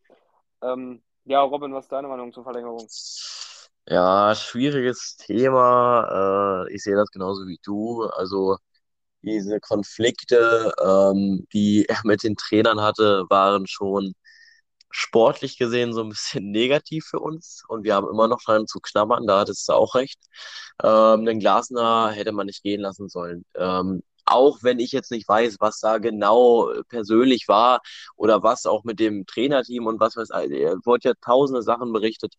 Ähm, 0.62 1.02
ja, 1.26 1.42
Robin, 1.42 1.74
was 1.74 1.86
ist 1.86 1.92
deine 1.92 2.08
Meinung 2.08 2.32
zur 2.32 2.44
Verlängerung? 2.44 2.88
Ja, 3.88 4.36
schwieriges 4.36 5.18
Thema. 5.18 6.66
Äh, 6.68 6.74
ich 6.76 6.84
sehe 6.84 6.96
das 6.96 7.10
genauso 7.12 7.46
wie 7.48 7.60
du. 7.64 8.04
Also 8.06 8.58
diese 9.24 9.60
Konflikte, 9.60 10.74
ähm, 10.84 11.48
die 11.54 11.86
er 11.90 12.00
mit 12.06 12.24
den 12.24 12.38
Trainern 12.38 12.82
hatte, 12.82 13.26
waren 13.30 13.68
schon 13.68 14.14
sportlich 14.92 15.58
gesehen 15.58 15.94
so 15.94 16.04
ein 16.04 16.10
bisschen 16.10 16.52
negativ 16.52 17.06
für 17.10 17.20
uns 17.20 17.64
und 17.70 17.84
wir 17.86 17.96
haben 17.96 18.10
immer 18.10 18.28
noch 18.28 18.42
dran 18.44 18.68
zu 18.68 18.80
knabbern, 18.82 19.28
da 19.28 19.42
hattest 19.42 19.68
du 19.70 19.74
auch 19.74 19.96
recht. 19.96 20.20
Ähm, 20.84 21.26
den 21.26 21.40
Glasner 21.40 22.12
hätte 22.12 22.32
man 22.32 22.48
nicht 22.48 22.64
gehen 22.64 22.82
lassen 22.82 23.10
sollen. 23.10 23.46
Ähm, 23.56 24.04
auch 24.26 24.60
wenn 24.64 24.80
ich 24.80 24.92
jetzt 24.92 25.12
nicht 25.12 25.28
weiß, 25.28 25.58
was 25.60 25.80
da 25.80 25.98
genau 25.98 26.72
persönlich 26.90 27.48
war 27.48 27.82
oder 28.16 28.44
was 28.44 28.66
auch 28.66 28.84
mit 28.84 29.00
dem 29.00 29.26
Trainerteam 29.26 29.88
und 29.88 30.00
was 30.00 30.16
weiß 30.16 30.30
ich, 30.46 30.52
er 30.62 30.78
wurde 30.86 31.10
ja 31.10 31.14
tausende 31.22 31.62
Sachen 31.64 31.92
berichtet. 31.94 32.34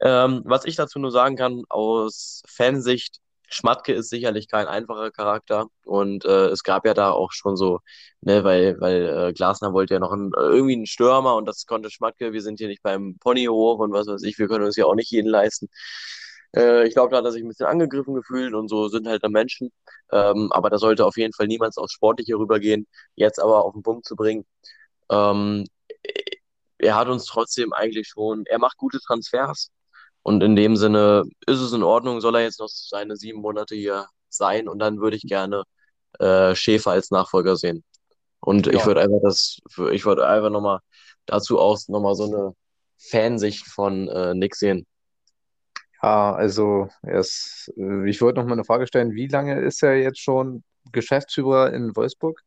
Ähm, 0.00 0.42
was 0.44 0.64
ich 0.64 0.76
dazu 0.76 0.98
nur 0.98 1.10
sagen 1.10 1.36
kann, 1.36 1.64
aus 1.68 2.42
Fansicht, 2.46 3.20
Schmatke 3.48 3.92
ist 3.92 4.10
sicherlich 4.10 4.48
kein 4.48 4.66
einfacher 4.66 5.10
Charakter 5.10 5.66
und 5.84 6.24
äh, 6.24 6.46
es 6.48 6.62
gab 6.64 6.86
ja 6.86 6.94
da 6.94 7.10
auch 7.12 7.30
schon 7.32 7.56
so, 7.56 7.80
ne, 8.20 8.42
weil, 8.44 8.80
weil 8.80 9.28
äh, 9.28 9.32
Glasner 9.32 9.72
wollte 9.72 9.94
ja 9.94 10.00
noch 10.00 10.12
einen, 10.12 10.32
irgendwie 10.36 10.74
einen 10.74 10.86
Stürmer 10.86 11.36
und 11.36 11.46
das 11.46 11.66
konnte 11.66 11.90
Schmatke, 11.90 12.32
wir 12.32 12.42
sind 12.42 12.58
hier 12.58 12.68
nicht 12.68 12.82
beim 12.82 13.16
Ponyhof 13.20 13.78
und 13.80 13.92
was 13.92 14.06
weiß 14.06 14.22
ich, 14.24 14.38
wir 14.38 14.48
können 14.48 14.64
uns 14.64 14.76
ja 14.76 14.86
auch 14.86 14.94
nicht 14.94 15.10
jeden 15.10 15.28
leisten. 15.30 15.68
Äh, 16.56 16.86
ich 16.88 16.94
glaube, 16.94 17.10
da 17.10 17.18
hat 17.18 17.24
er 17.24 17.32
sich 17.32 17.42
ein 17.42 17.48
bisschen 17.48 17.66
angegriffen 17.66 18.14
gefühlt 18.14 18.54
und 18.54 18.68
so 18.68 18.88
sind 18.88 19.06
halt 19.06 19.22
dann 19.24 19.32
Menschen, 19.32 19.70
ähm, 20.12 20.50
aber 20.52 20.70
da 20.70 20.78
sollte 20.78 21.04
auf 21.06 21.16
jeden 21.16 21.32
Fall 21.32 21.46
niemals 21.46 21.76
aufs 21.78 21.92
Sportliche 21.92 22.36
rübergehen, 22.36 22.86
jetzt 23.14 23.40
aber 23.40 23.64
auf 23.64 23.74
den 23.74 23.82
Punkt 23.82 24.06
zu 24.06 24.16
bringen. 24.16 24.46
Ähm, 25.10 25.66
er 26.78 26.96
hat 26.96 27.08
uns 27.08 27.26
trotzdem 27.26 27.72
eigentlich 27.72 28.08
schon, 28.08 28.44
er 28.46 28.58
macht 28.58 28.76
gute 28.78 29.00
Transfers, 29.00 29.70
und 30.24 30.42
in 30.42 30.56
dem 30.56 30.74
Sinne 30.74 31.24
ist 31.46 31.60
es 31.60 31.74
in 31.74 31.82
Ordnung, 31.82 32.22
soll 32.22 32.36
er 32.36 32.42
jetzt 32.42 32.58
noch 32.58 32.68
seine 32.68 33.14
sieben 33.14 33.42
Monate 33.42 33.74
hier 33.74 34.06
sein 34.30 34.68
und 34.68 34.78
dann 34.78 34.98
würde 34.98 35.16
ich 35.18 35.22
gerne 35.24 35.64
äh, 36.18 36.54
Schäfer 36.54 36.92
als 36.92 37.10
Nachfolger 37.10 37.56
sehen. 37.56 37.84
Und 38.40 38.66
ja. 38.66 38.72
ich 38.72 38.86
würde 38.86 39.02
einfach 39.02 39.20
das, 39.22 39.58
ich 39.92 40.06
würde 40.06 40.26
einfach 40.26 40.48
nochmal 40.48 40.80
dazu 41.26 41.58
auch 41.58 41.78
nochmal 41.88 42.14
so 42.14 42.24
eine 42.24 42.54
Fansicht 42.96 43.66
von 43.66 44.08
äh, 44.08 44.34
Nick 44.34 44.56
sehen. 44.56 44.86
Ja, 46.02 46.34
also 46.34 46.88
erst, 47.02 47.70
äh, 47.76 48.08
ich 48.08 48.22
wollte 48.22 48.40
noch 48.40 48.46
mal 48.46 48.54
eine 48.54 48.64
Frage 48.64 48.86
stellen, 48.86 49.12
wie 49.12 49.28
lange 49.28 49.60
ist 49.60 49.82
er 49.82 49.96
jetzt 49.96 50.20
schon 50.20 50.64
Geschäftsführer 50.90 51.74
in 51.74 51.94
Wolfsburg? 51.96 52.40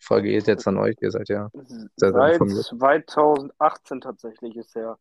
Die 0.00 0.06
Frage 0.06 0.30
geht 0.30 0.46
jetzt 0.46 0.66
an 0.66 0.78
euch, 0.78 0.96
ihr 1.02 1.10
seid 1.10 1.28
ja 1.28 1.50
Seit 1.96 2.14
2018 2.38 4.00
tatsächlich 4.00 4.56
ist 4.56 4.74
er 4.74 4.98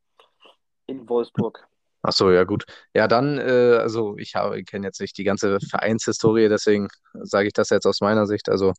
in 0.88 1.08
Wolfsburg. 1.08 1.66
Ach 2.06 2.12
so, 2.12 2.32
ja 2.32 2.44
gut. 2.44 2.66
Ja, 2.94 3.08
dann, 3.08 3.38
äh, 3.38 3.78
also 3.78 4.18
ich 4.18 4.36
habe, 4.36 4.64
kenne 4.66 4.88
jetzt 4.88 5.00
nicht 5.00 5.18
die 5.18 5.24
ganze 5.24 5.60
Vereinshistorie, 5.62 6.50
deswegen 6.50 6.90
sage 7.14 7.48
ich 7.48 7.54
das 7.54 7.70
jetzt 7.70 7.86
aus 7.86 8.02
meiner 8.02 8.28
Sicht. 8.28 8.50
Also 8.50 8.74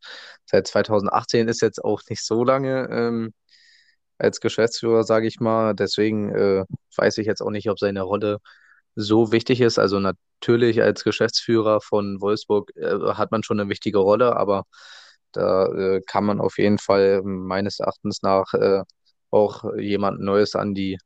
seit 0.45 0.67
2018 0.67 1.49
ist 1.49 1.63
jetzt 1.63 1.83
auch 1.83 2.03
nicht 2.11 2.23
so 2.25 2.45
lange 2.45 2.87
ähm, 2.91 3.33
als 4.19 4.41
Geschäftsführer, 4.41 5.05
sage 5.05 5.27
ich 5.29 5.41
mal. 5.41 5.75
Deswegen 5.75 6.31
äh, 6.35 6.65
weiß 6.97 7.19
ich 7.19 7.27
jetzt 7.27 7.43
auch 7.43 7.51
nicht, 7.51 7.71
ob 7.71 7.79
seine 7.81 8.03
Rolle 8.03 8.39
so 8.97 9.33
wichtig 9.33 9.61
ist. 9.63 9.79
Also 9.79 10.01
natürlich 10.01 10.83
als 10.83 11.05
Geschäftsführer 11.05 11.81
von 11.81 12.21
Wolfsburg 12.23 12.73
äh, 12.77 12.99
hat 13.15 13.33
man 13.33 13.43
schon 13.45 13.61
eine 13.61 13.71
wichtige 13.71 13.99
Rolle, 13.99 14.37
aber 14.37 14.65
da 15.33 15.67
äh, 15.69 16.03
kann 16.07 16.25
man 16.25 16.41
auf 16.41 16.59
jeden 16.59 16.79
Fall 16.79 17.23
meines 17.25 17.81
Erachtens 17.81 18.23
nach 18.23 18.55
äh, 18.55 18.83
auch 19.31 19.65
jemand 19.77 20.21
Neues 20.21 20.55
an 20.57 20.75
die 20.75 20.99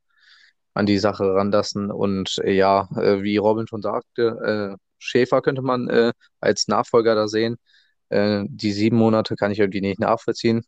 an 0.79 0.87
die 0.87 0.99
Sache 0.99 1.35
ranlassen. 1.35 1.91
Und 1.91 2.39
äh, 2.45 2.53
ja, 2.53 2.89
äh, 2.97 3.23
wie 3.23 3.37
Robin 3.37 3.67
schon 3.67 3.83
sagte, 3.83 4.77
äh, 4.77 4.77
Schäfer 4.99 5.43
könnte 5.43 5.63
man 5.63 5.89
äh, 5.89 6.13
als 6.41 6.69
Nachfolger 6.69 7.15
da 7.17 7.29
sehen. 7.29 7.57
Äh, 8.11 8.45
die 8.49 8.73
sieben 8.73 8.97
Monate 8.97 9.37
kann 9.37 9.51
ich 9.53 9.59
irgendwie 9.59 9.81
nicht 9.81 10.01
nachvollziehen. 10.01 10.63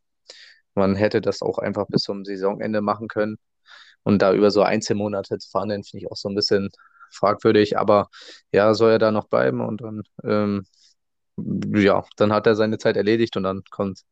Man 0.75 0.97
hätte 0.97 1.21
das 1.21 1.43
auch 1.43 1.59
einfach 1.59 1.87
bis 1.89 2.03
zum 2.03 2.25
Saisonende 2.25 2.81
machen 2.81 3.09
können. 3.09 3.37
Und 4.03 4.23
da 4.23 4.33
über 4.35 4.51
so 4.51 4.63
Einzelmonate 4.63 5.39
zu 5.39 5.51
fahren, 5.51 5.71
finde 5.71 6.05
ich 6.05 6.11
auch 6.11 6.17
so 6.17 6.29
ein 6.29 6.35
bisschen 6.35 6.71
fragwürdig. 7.13 7.79
Aber 7.79 8.09
ja, 8.53 8.75
soll 8.75 8.93
er 8.93 8.99
da 8.99 9.13
noch 9.13 9.29
bleiben 9.29 9.61
und 9.61 9.81
dann, 9.83 10.03
ähm, 10.25 10.65
ja, 11.75 12.05
dann 12.17 12.33
hat 12.33 12.47
er 12.47 12.57
seine 12.57 12.79
Zeit 12.79 12.97
erledigt 12.97 13.37
und 13.37 13.45
dann 13.45 13.63
kommt 13.71 14.03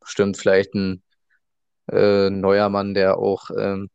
bestimmt 0.00 0.36
vielleicht 0.38 0.74
ein 0.74 1.02
äh, 1.92 2.30
neuer 2.30 2.68
Mann, 2.70 2.94
der 2.94 3.18
auch 3.18 3.50
ähm, 3.58 3.90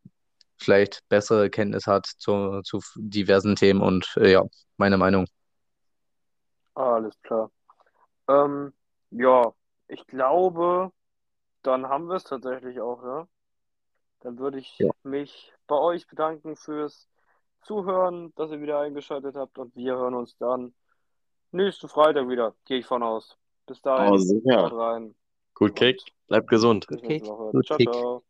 vielleicht 0.56 1.06
bessere 1.08 1.50
Kenntnis 1.50 1.86
hat 1.86 2.06
zu, 2.06 2.60
zu 2.62 2.80
diversen 2.96 3.56
Themen 3.56 3.80
und 3.80 4.14
äh, 4.16 4.32
ja, 4.32 4.42
meine 4.76 4.96
Meinung. 4.96 5.26
Alles 6.74 7.20
klar. 7.22 7.50
Ähm, 8.28 8.72
ja, 9.10 9.52
ich 9.88 10.06
glaube, 10.06 10.90
dann 11.62 11.88
haben 11.88 12.06
wir 12.08 12.16
es 12.16 12.24
tatsächlich 12.24 12.80
auch, 12.80 13.02
ja. 13.02 13.28
Dann 14.20 14.38
würde 14.38 14.58
ich 14.58 14.78
ja. 14.78 14.90
mich 15.02 15.52
bei 15.66 15.76
euch 15.76 16.06
bedanken 16.06 16.56
fürs 16.56 17.08
Zuhören, 17.62 18.32
dass 18.36 18.50
ihr 18.50 18.60
wieder 18.60 18.80
eingeschaltet 18.80 19.36
habt 19.36 19.58
und 19.58 19.74
wir 19.76 19.96
hören 19.96 20.14
uns 20.14 20.36
dann 20.38 20.74
nächsten 21.52 21.88
Freitag 21.88 22.28
wieder, 22.28 22.54
gehe 22.64 22.78
ich 22.78 22.86
von 22.86 23.02
aus. 23.02 23.36
Bis 23.66 23.80
dahin. 23.80 24.12
Oh, 24.12 24.16
sicher. 24.16 25.10
Gut, 25.54 25.76
Kick. 25.76 26.02
Bleibt 26.26 26.48
gesund. 26.48 26.86
Bis 26.88 27.02
nächste 27.02 27.30
Woche. 27.30 27.62
Ciao, 27.62 27.78
ciao. 27.78 28.24